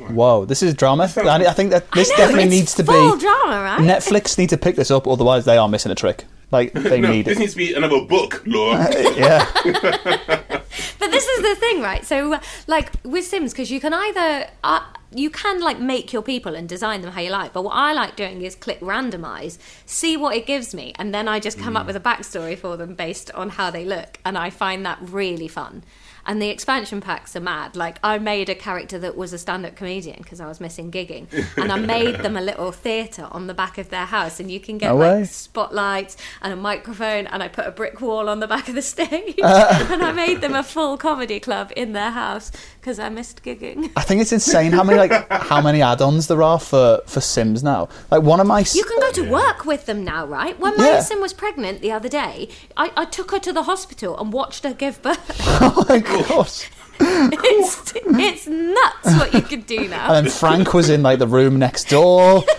Whoa, 0.09 0.45
this 0.45 0.63
is 0.63 0.73
drama. 0.73 1.11
I 1.17 1.45
I 1.45 1.51
think 1.51 1.71
that 1.71 1.91
this 1.91 2.09
know, 2.11 2.17
definitely 2.17 2.49
needs 2.49 2.73
to 2.75 2.83
be. 2.83 2.93
full 2.93 3.17
drama 3.17 3.61
right 3.61 3.79
Netflix 3.81 4.37
need 4.37 4.49
to 4.49 4.57
pick 4.57 4.75
this 4.77 4.89
up, 4.89 5.05
otherwise 5.05 5.43
they 5.45 5.57
are 5.57 5.67
missing 5.67 5.91
a 5.91 5.95
trick. 5.95 6.23
Like 6.51 6.73
they 6.73 6.99
No, 7.05 7.11
need 7.11 7.25
this 7.25 7.37
it. 7.37 7.39
needs 7.41 7.53
to 7.53 7.57
be 7.57 7.73
another 7.73 8.01
book, 8.01 8.43
Laura. 8.45 8.87
Yeah. 9.17 9.45
But 10.99 11.11
this 11.11 11.25
is 11.27 11.41
the 11.41 11.55
thing, 11.55 11.81
right? 11.81 12.05
So, 12.05 12.33
uh, 12.33 12.39
like 12.67 12.91
with 13.03 13.25
Sims, 13.25 13.51
because 13.53 13.69
you 13.71 13.79
can 13.79 13.93
either 13.93 14.47
uh, 14.63 14.81
you 15.13 15.29
can 15.29 15.61
like 15.61 15.79
make 15.79 16.11
your 16.11 16.21
people 16.21 16.55
and 16.55 16.67
design 16.67 17.01
them 17.01 17.11
how 17.11 17.21
you 17.21 17.29
like. 17.29 17.53
But 17.53 17.63
what 17.63 17.71
I 17.75 17.93
like 17.93 18.15
doing 18.15 18.41
is 18.41 18.55
click 18.55 18.79
randomize, 18.81 19.57
see 19.85 20.17
what 20.17 20.35
it 20.35 20.45
gives 20.45 20.73
me, 20.73 20.93
and 20.97 21.13
then 21.13 21.27
I 21.27 21.39
just 21.39 21.57
come 21.59 21.77
up 21.77 21.85
with 21.85 21.95
a 21.95 21.99
backstory 21.99 22.57
for 22.57 22.75
them 22.75 22.95
based 22.95 23.31
on 23.31 23.49
how 23.51 23.69
they 23.71 23.85
look, 23.85 24.19
and 24.25 24.37
I 24.37 24.49
find 24.49 24.85
that 24.85 24.97
really 25.01 25.47
fun. 25.47 25.83
And 26.25 26.41
the 26.41 26.49
expansion 26.49 27.01
packs 27.01 27.35
are 27.35 27.39
mad. 27.39 27.75
Like 27.75 27.99
I 28.03 28.17
made 28.17 28.49
a 28.49 28.55
character 28.55 28.97
that 28.99 29.15
was 29.15 29.33
a 29.33 29.37
stand-up 29.37 29.75
comedian 29.75 30.17
because 30.17 30.39
I 30.39 30.47
was 30.47 30.59
missing 30.59 30.91
gigging, 30.91 31.27
and 31.57 31.71
I 31.71 31.77
made 31.77 32.15
them 32.17 32.35
a 32.35 32.41
little 32.41 32.71
theatre 32.71 33.27
on 33.31 33.47
the 33.47 33.53
back 33.53 33.77
of 33.77 33.89
their 33.89 34.05
house, 34.05 34.39
and 34.39 34.49
you 34.49 34.59
can 34.59 34.77
get 34.77 34.89
No 34.89 34.97
like 34.97 35.27
spotlights 35.27 36.17
and 36.41 36.53
a 36.53 36.55
microphone, 36.55 37.27
and 37.27 37.43
I 37.43 37.47
put 37.47 37.67
a 37.67 37.71
brick 37.71 38.01
wall 38.01 38.29
on 38.29 38.39
the 38.39 38.47
back 38.47 38.67
of 38.67 38.75
the 38.75 38.81
stage, 38.95 39.35
and 39.43 40.03
I 40.03 40.11
made 40.11 40.41
them 40.41 40.55
a 40.55 40.63
full 40.63 40.97
comedy 40.97 41.39
club 41.39 41.71
in 41.75 41.93
their 41.93 42.11
house 42.11 42.51
because 42.85 42.99
I 42.99 43.09
missed 43.09 43.41
gigging. 43.43 43.91
I 43.95 44.01
think 44.01 44.21
it's 44.21 44.31
insane 44.31 44.71
how 44.71 44.83
many 44.83 44.99
like 44.99 45.27
how 45.31 45.59
many 45.59 45.81
add-ons 45.81 46.27
there 46.27 46.43
are 46.43 46.59
for 46.59 47.01
for 47.07 47.19
Sims 47.19 47.63
now. 47.63 47.89
Like 48.11 48.21
one 48.21 48.39
of 48.39 48.45
my 48.45 48.61
s- 48.61 48.75
You 48.75 48.83
can 48.83 48.99
go 48.99 49.11
to 49.13 49.23
work 49.27 49.65
with 49.65 49.87
them 49.87 50.03
now, 50.05 50.27
right? 50.27 50.57
When 50.59 50.77
my 50.77 50.85
Yeah. 50.85 50.99
sim 50.99 51.19
was 51.19 51.33
pregnant 51.33 51.81
the 51.81 51.91
other 51.91 52.07
day, 52.07 52.47
I, 52.77 52.91
I 52.95 53.05
took 53.05 53.31
her 53.31 53.39
to 53.39 53.51
the 53.51 53.63
hospital 53.63 54.15
and 54.19 54.31
watched 54.31 54.63
her 54.65 54.73
give 54.75 55.01
birth. 55.01 55.19
oh 55.61 55.83
my 55.89 55.97
god. 55.97 56.51
it's, 56.99 57.93
it's 57.95 58.47
nuts 58.47 59.17
what 59.19 59.33
you 59.33 59.41
can 59.41 59.61
do 59.61 59.87
now. 59.87 60.13
And 60.13 60.27
then 60.27 60.31
Frank 60.31 60.75
was 60.75 60.91
in 60.91 61.01
like 61.01 61.17
the 61.17 61.27
room 61.27 61.57
next 61.57 61.89
door. 61.89 62.43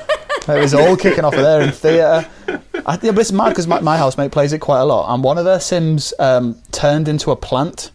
It 0.48 0.60
was 0.60 0.74
all 0.74 0.96
kicking 0.96 1.24
off 1.24 1.34
of 1.34 1.40
there 1.40 1.60
in 1.60 1.72
theatre. 1.72 2.24
I, 2.86 2.96
yeah, 3.02 3.10
but 3.10 3.18
it's 3.18 3.32
mad 3.32 3.48
because 3.48 3.66
my, 3.66 3.80
my 3.80 3.98
housemate 3.98 4.30
plays 4.30 4.52
it 4.52 4.60
quite 4.60 4.78
a 4.78 4.84
lot, 4.84 5.12
and 5.12 5.24
one 5.24 5.38
of 5.38 5.44
their 5.44 5.58
Sims 5.58 6.14
um, 6.20 6.54
turned 6.70 7.08
into 7.08 7.32
a 7.32 7.36
plant. 7.36 7.90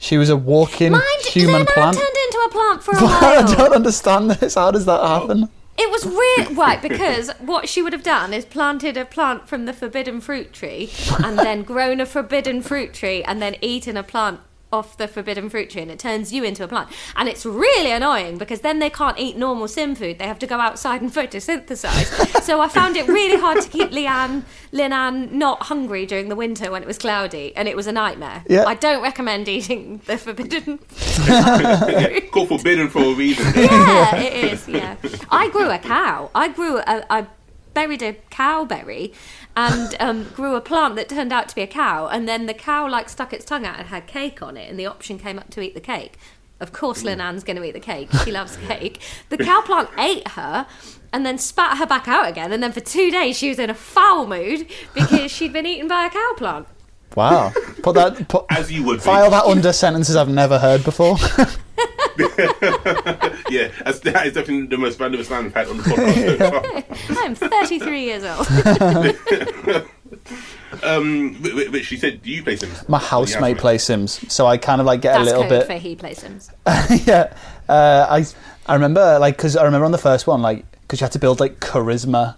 She 0.00 0.16
was 0.16 0.30
a 0.30 0.36
walking 0.36 0.92
Mind, 0.92 1.04
human 1.26 1.66
plant. 1.66 1.96
turned 1.96 2.08
into 2.08 2.38
a 2.46 2.50
plant 2.50 2.82
for 2.82 2.92
a 2.96 3.00
while. 3.00 3.44
I 3.48 3.54
don't 3.54 3.74
understand 3.74 4.30
this. 4.30 4.54
How 4.54 4.70
does 4.70 4.86
that 4.86 5.00
happen? 5.00 5.48
It 5.78 5.90
was 5.90 6.04
weird, 6.04 6.56
right? 6.58 6.80
Because 6.80 7.30
what 7.38 7.68
she 7.68 7.82
would 7.82 7.92
have 7.92 8.02
done 8.02 8.34
is 8.34 8.44
planted 8.44 8.96
a 8.96 9.04
plant 9.04 9.46
from 9.46 9.66
the 9.66 9.72
forbidden 9.72 10.20
fruit 10.20 10.52
tree, 10.52 10.90
and 11.22 11.38
then 11.38 11.62
grown 11.62 12.00
a 12.00 12.06
forbidden 12.06 12.62
fruit 12.62 12.92
tree, 12.94 13.22
and 13.22 13.40
then 13.40 13.56
eaten 13.60 13.96
a 13.96 14.02
plant 14.02 14.40
off 14.72 14.96
the 14.96 15.08
forbidden 15.08 15.50
fruit 15.50 15.70
tree, 15.70 15.82
and 15.82 15.90
it 15.90 15.98
turns 15.98 16.32
you 16.32 16.44
into 16.44 16.64
a 16.64 16.68
plant. 16.68 16.88
And 17.16 17.28
it's 17.28 17.44
really 17.44 17.90
annoying 17.90 18.38
because 18.38 18.60
then 18.60 18.78
they 18.78 18.90
can't 18.90 19.18
eat 19.18 19.36
normal 19.36 19.68
sim 19.68 19.94
food; 19.94 20.18
they 20.18 20.26
have 20.26 20.38
to 20.40 20.46
go 20.46 20.58
outside 20.58 21.02
and 21.02 21.12
photosynthesize. 21.12 22.42
so 22.42 22.60
I 22.60 22.68
found 22.68 22.96
it 22.96 23.06
really 23.08 23.38
hard 23.38 23.60
to 23.62 23.68
keep 23.68 23.90
Leanne, 23.90 24.42
Lynn 24.72 24.92
Ann 24.92 25.36
not 25.36 25.64
hungry 25.64 26.06
during 26.06 26.28
the 26.28 26.36
winter 26.36 26.70
when 26.70 26.82
it 26.82 26.86
was 26.86 26.98
cloudy, 26.98 27.54
and 27.56 27.68
it 27.68 27.76
was 27.76 27.86
a 27.86 27.92
nightmare. 27.92 28.44
Yeah. 28.48 28.64
I 28.64 28.74
don't 28.74 29.02
recommend 29.02 29.48
eating 29.48 30.00
the 30.06 30.16
forbidden 30.18 30.78
yeah, 31.26 32.20
called 32.30 32.48
forbidden 32.48 32.88
for 32.88 33.02
a 33.02 33.14
reason. 33.14 33.52
yeah, 33.56 34.16
it 34.16 34.52
is. 34.52 34.68
Yeah, 34.68 34.96
I 35.30 35.48
grew 35.50 35.70
a 35.70 35.78
cow. 35.78 36.30
I 36.34 36.48
grew 36.48 36.78
a. 36.78 37.04
I 37.10 37.26
buried 37.74 38.02
a 38.02 38.14
cowberry 38.30 39.14
and 39.56 39.94
um, 40.00 40.24
grew 40.34 40.54
a 40.54 40.60
plant 40.60 40.96
that 40.96 41.08
turned 41.08 41.32
out 41.32 41.48
to 41.48 41.54
be 41.54 41.62
a 41.62 41.66
cow. 41.66 42.06
And 42.06 42.28
then 42.28 42.46
the 42.46 42.54
cow 42.54 42.88
like 42.88 43.08
stuck 43.08 43.32
its 43.32 43.44
tongue 43.44 43.64
out 43.64 43.78
and 43.78 43.88
had 43.88 44.06
cake 44.06 44.42
on 44.42 44.56
it, 44.56 44.68
and 44.70 44.78
the 44.78 44.86
option 44.86 45.18
came 45.18 45.38
up 45.38 45.50
to 45.50 45.60
eat 45.60 45.74
the 45.74 45.80
cake. 45.80 46.16
Of 46.60 46.72
course, 46.72 47.04
Lynn 47.04 47.20
Ann's 47.22 47.42
going 47.42 47.56
to 47.56 47.64
eat 47.64 47.72
the 47.72 47.80
cake. 47.80 48.10
She 48.24 48.30
loves 48.30 48.56
cake. 48.68 49.00
The 49.30 49.38
cow 49.38 49.62
plant 49.62 49.88
ate 49.98 50.28
her. 50.28 50.66
And 51.12 51.26
then 51.26 51.38
spat 51.38 51.78
her 51.78 51.86
back 51.86 52.06
out 52.06 52.28
again, 52.28 52.52
and 52.52 52.62
then 52.62 52.70
for 52.70 52.78
two 52.78 53.10
days 53.10 53.36
she 53.36 53.48
was 53.48 53.58
in 53.58 53.68
a 53.68 53.74
foul 53.74 54.28
mood 54.28 54.68
because 54.94 55.32
she'd 55.32 55.52
been 55.52 55.66
eaten 55.66 55.88
by 55.88 56.06
a 56.06 56.10
cow 56.10 56.34
plant. 56.36 56.68
Wow. 57.16 57.52
Put 57.82 57.94
that. 57.96 58.28
Put, 58.28 58.44
As 58.48 58.70
you 58.70 58.84
would 58.84 58.98
be. 58.98 59.02
file 59.02 59.28
that 59.30 59.44
under 59.44 59.72
sentences 59.72 60.14
I've 60.14 60.28
never 60.28 60.60
heard 60.60 60.84
before. 60.84 61.16
Yeah, 63.50 63.68
that's, 63.84 63.98
that 64.00 64.26
is 64.28 64.34
definitely 64.34 64.66
the 64.68 64.78
most 64.78 65.00
random 65.00 65.22
slang 65.24 65.44
we've 65.44 65.54
had 65.54 65.66
on 65.68 65.76
the 65.78 65.82
podcast. 65.82 67.16
I'm 67.18 67.34
33 67.34 68.04
years 68.04 68.22
old. 68.24 68.46
um, 70.84 71.34
wh- 71.42 71.48
wh- 71.50 71.72
which 71.72 71.86
she 71.86 71.96
said, 71.96 72.22
do 72.22 72.30
you 72.30 72.42
play 72.44 72.54
Sims? 72.56 72.88
My 72.88 72.98
housemate 72.98 73.42
right. 73.42 73.58
plays 73.58 73.82
Sims, 73.82 74.32
so 74.32 74.46
I 74.46 74.56
kind 74.56 74.80
of 74.80 74.86
like 74.86 75.00
get 75.00 75.12
That's 75.14 75.22
a 75.22 75.24
little 75.24 75.42
code 75.42 75.50
bit. 75.50 75.66
for 75.66 75.72
he 75.74 75.96
plays 75.96 76.18
Sims. 76.18 76.50
yeah, 77.06 77.32
uh, 77.68 78.06
I 78.08 78.24
I 78.66 78.74
remember 78.74 79.18
like 79.18 79.36
because 79.36 79.56
I 79.56 79.64
remember 79.64 79.84
on 79.84 79.92
the 79.92 79.98
first 79.98 80.26
one 80.26 80.42
like 80.42 80.64
because 80.82 81.00
you 81.00 81.04
had 81.04 81.12
to 81.12 81.18
build 81.18 81.40
like 81.40 81.60
charisma 81.60 82.36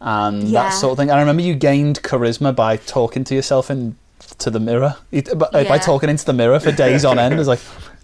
and 0.00 0.44
Yeah. 0.44 0.64
that 0.64 0.70
sort 0.70 0.92
of 0.92 0.98
thing. 0.98 1.10
I 1.10 1.20
remember 1.20 1.42
you 1.42 1.54
gained 1.54 2.02
charisma 2.02 2.54
by 2.54 2.76
talking 2.76 3.24
to 3.24 3.34
yourself 3.34 3.70
in 3.70 3.96
to 4.38 4.50
the 4.50 4.60
mirror, 4.60 4.96
You- 5.10 5.22
by, 5.22 5.64
by 5.64 5.78
talking 5.78 6.08
into 6.10 6.24
the 6.24 6.32
mirror 6.34 6.60
for 6.60 6.72
days 6.72 7.04
on 7.04 7.18
end. 7.18 7.38
It's 7.38 7.48
like, 7.48 7.60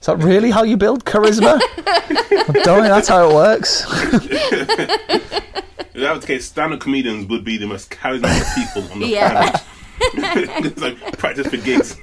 is 0.06 0.18
that 0.18 0.24
really 0.24 0.52
how 0.52 0.62
you 0.62 0.76
build 0.76 1.04
charisma? 1.04 1.58
I 1.60 2.52
don't 2.62 2.82
think 2.82 2.86
that's 2.94 3.08
how 3.08 3.28
it 3.28 3.34
works. 3.34 3.84
If 5.96 6.02
that 6.02 6.12
was 6.12 6.20
the 6.20 6.26
case, 6.26 6.44
stand-up 6.44 6.80
comedians 6.80 7.26
would 7.30 7.42
be 7.42 7.56
the 7.56 7.66
most 7.66 7.88
charismatic 7.90 8.54
people 8.54 8.92
on 8.92 9.00
the 9.00 9.06
Yeah. 9.06 9.50
planet. 9.50 9.62
it's 10.66 10.82
like 10.82 11.18
practice 11.18 11.46
for 11.46 11.56
gigs. 11.56 11.96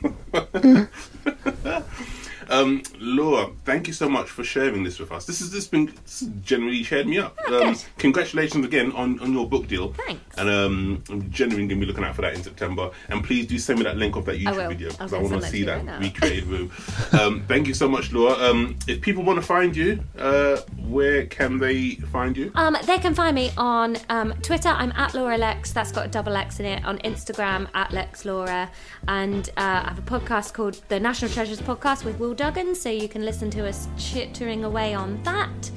Um, 2.54 2.84
Laura, 3.00 3.50
thank 3.66 3.88
you 3.88 3.94
so 3.94 4.08
much 4.08 4.30
for 4.30 4.44
sharing 4.44 4.84
this 4.84 5.00
with 5.00 5.12
us. 5.12 5.26
This 5.26 5.40
has 5.40 5.50
this 5.50 5.68
been 5.68 5.88
this 6.04 6.20
has 6.20 6.30
generally 6.44 6.84
shared 6.84 7.08
me 7.08 7.18
up. 7.18 7.36
Oh, 7.48 7.70
um, 7.70 7.76
congratulations 7.98 8.64
again 8.64 8.92
on, 8.92 9.20
on 9.22 9.34
your 9.34 9.50
book 9.50 9.68
deal. 9.68 9.94
Thanks. 9.94 10.38
And 10.38 10.50
um, 10.50 11.04
I'm 11.10 11.32
genuinely 11.32 11.68
going 11.68 11.80
to 11.80 11.86
be 11.86 11.92
looking 11.92 12.04
out 12.04 12.16
for 12.16 12.22
that 12.22 12.36
in 12.36 12.44
September. 12.44 12.92
And 13.10 13.24
please 13.24 13.48
do 13.48 13.58
send 13.58 13.80
me 13.80 13.86
that 13.86 13.98
link 13.98 14.16
of 14.16 14.26
that 14.26 14.40
YouTube 14.40 14.68
video 14.70 14.90
because 14.92 15.14
I 15.14 15.20
go 15.20 15.28
want 15.28 15.42
to 15.42 15.50
see 15.50 15.64
that 15.64 15.84
right 15.84 16.00
recreated 16.00 16.46
room. 16.46 16.72
Um, 17.12 17.44
thank 17.48 17.68
you 17.68 17.74
so 17.74 17.88
much, 17.90 18.12
Laura. 18.12 18.34
Um, 18.34 18.78
if 18.88 19.02
people 19.02 19.24
want 19.24 19.38
to 19.38 19.46
find 19.46 19.76
you, 19.76 20.04
uh, 20.18 20.58
where 20.88 21.26
can 21.26 21.58
they 21.58 21.96
find 21.96 22.38
you? 22.38 22.52
Um, 22.54 22.78
they 22.86 23.00
can 23.00 23.16
find 23.16 23.34
me 23.34 23.52
on 23.58 23.98
um, 24.10 24.34
Twitter. 24.42 24.70
I'm 24.70 24.92
at 24.92 25.16
Laura 25.16 25.38
Lexx. 25.38 25.74
That's 25.74 25.92
got 25.92 26.06
a 26.06 26.10
double 26.10 26.36
X 26.36 26.60
in 26.60 26.66
it. 26.66 26.86
On 26.86 27.00
Instagram, 27.00 27.68
at 27.74 27.92
Lex 27.92 28.26
Laura. 28.26 28.70
And 29.08 29.50
uh, 29.58 29.84
I 29.86 29.90
have 29.90 30.00
a 30.00 30.04
podcast 30.04 30.54
called 30.54 30.82
the 30.90 31.00
National 31.00 31.32
Treasures 31.32 31.62
Podcast 31.62 32.06
with 32.06 32.20
Will 32.20 32.36
Duggan. 32.44 32.76
So 32.76 32.90
you 32.90 33.08
can 33.08 33.24
listen 33.24 33.50
to 33.52 33.66
us 33.66 33.88
chittering 33.98 34.66
away 34.66 34.94
on 34.94 35.24
that. 35.24 35.72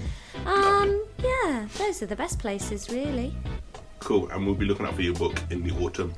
Um, 0.46 1.00
yeah, 1.22 1.68
those 1.78 2.02
are 2.02 2.06
the 2.06 2.16
best 2.16 2.40
places, 2.40 2.90
really. 2.90 3.32
Cool, 4.00 4.28
and 4.30 4.44
we'll 4.44 4.56
be 4.56 4.64
looking 4.64 4.84
out 4.84 4.96
for 4.96 5.02
your 5.02 5.14
book 5.14 5.40
in 5.50 5.62
the 5.62 5.70
autumn. 5.76 6.12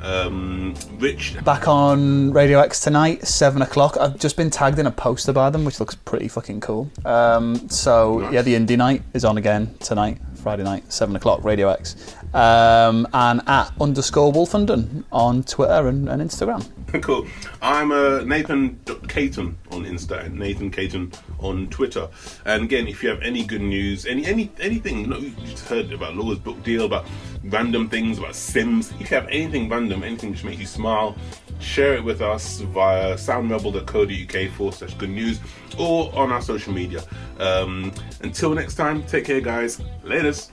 Um, 0.00 0.74
Rich, 0.98 1.44
Back 1.44 1.68
on 1.68 2.32
Radio 2.32 2.60
X 2.60 2.80
tonight, 2.80 3.26
seven 3.26 3.60
o'clock. 3.60 3.98
I've 4.00 4.18
just 4.18 4.38
been 4.38 4.48
tagged 4.48 4.78
in 4.78 4.86
a 4.86 4.90
poster 4.90 5.34
by 5.34 5.50
them, 5.50 5.66
which 5.66 5.80
looks 5.80 5.94
pretty 5.96 6.28
fucking 6.28 6.60
cool. 6.60 6.90
Um, 7.04 7.68
so 7.68 8.20
Nice. 8.20 8.32
yeah, 8.32 8.40
the 8.42 8.54
indie 8.54 8.78
night 8.78 9.02
is 9.12 9.26
on 9.26 9.36
again 9.36 9.74
tonight, 9.80 10.16
Friday 10.36 10.62
night, 10.62 10.90
seven 10.90 11.14
o'clock, 11.16 11.44
Radio 11.44 11.68
X, 11.68 12.14
um, 12.32 13.06
and 13.12 13.42
at 13.46 13.70
underscore 13.78 14.32
Wolfenden 14.32 15.04
on 15.12 15.42
Twitter 15.42 15.88
and, 15.88 16.08
and 16.08 16.22
Instagram. 16.22 16.66
cool. 17.02 17.26
I'm 17.62 17.92
uh, 17.92 18.22
Nathan 18.22 18.80
Caton 19.06 19.56
on 19.70 19.84
Insta 19.84 20.24
and 20.24 20.38
Nathan 20.38 20.70
Caton 20.70 21.12
on 21.38 21.68
Twitter. 21.68 22.08
And 22.44 22.64
again, 22.64 22.88
if 22.88 23.02
you 23.02 23.08
have 23.10 23.22
any 23.22 23.44
good 23.44 23.60
news, 23.60 24.06
any 24.06 24.26
any 24.26 24.50
anything, 24.58 25.00
you, 25.00 25.06
know, 25.06 25.18
you 25.18 25.30
just 25.46 25.68
heard 25.68 25.92
about 25.92 26.16
Laura's 26.16 26.38
book 26.38 26.60
deal, 26.64 26.86
about 26.86 27.06
random 27.44 27.88
things, 27.88 28.18
about 28.18 28.34
Sims. 28.34 28.90
If 28.98 29.10
you 29.10 29.16
have 29.16 29.28
anything 29.28 29.68
random, 29.68 30.02
anything 30.02 30.30
which 30.30 30.42
makes 30.42 30.58
you 30.58 30.66
smile, 30.66 31.16
share 31.60 31.94
it 31.94 32.02
with 32.02 32.22
us 32.22 32.60
via 32.60 33.14
soundrebel.co.uk 33.14 34.52
forward 34.52 34.74
slash 34.74 34.94
good 34.94 35.10
news 35.10 35.38
or 35.78 36.12
on 36.14 36.32
our 36.32 36.42
social 36.42 36.72
media. 36.72 37.04
Um, 37.38 37.92
until 38.22 38.50
next 38.54 38.74
time, 38.74 39.04
take 39.04 39.26
care, 39.26 39.40
guys. 39.40 39.80
Latest. 40.02 40.50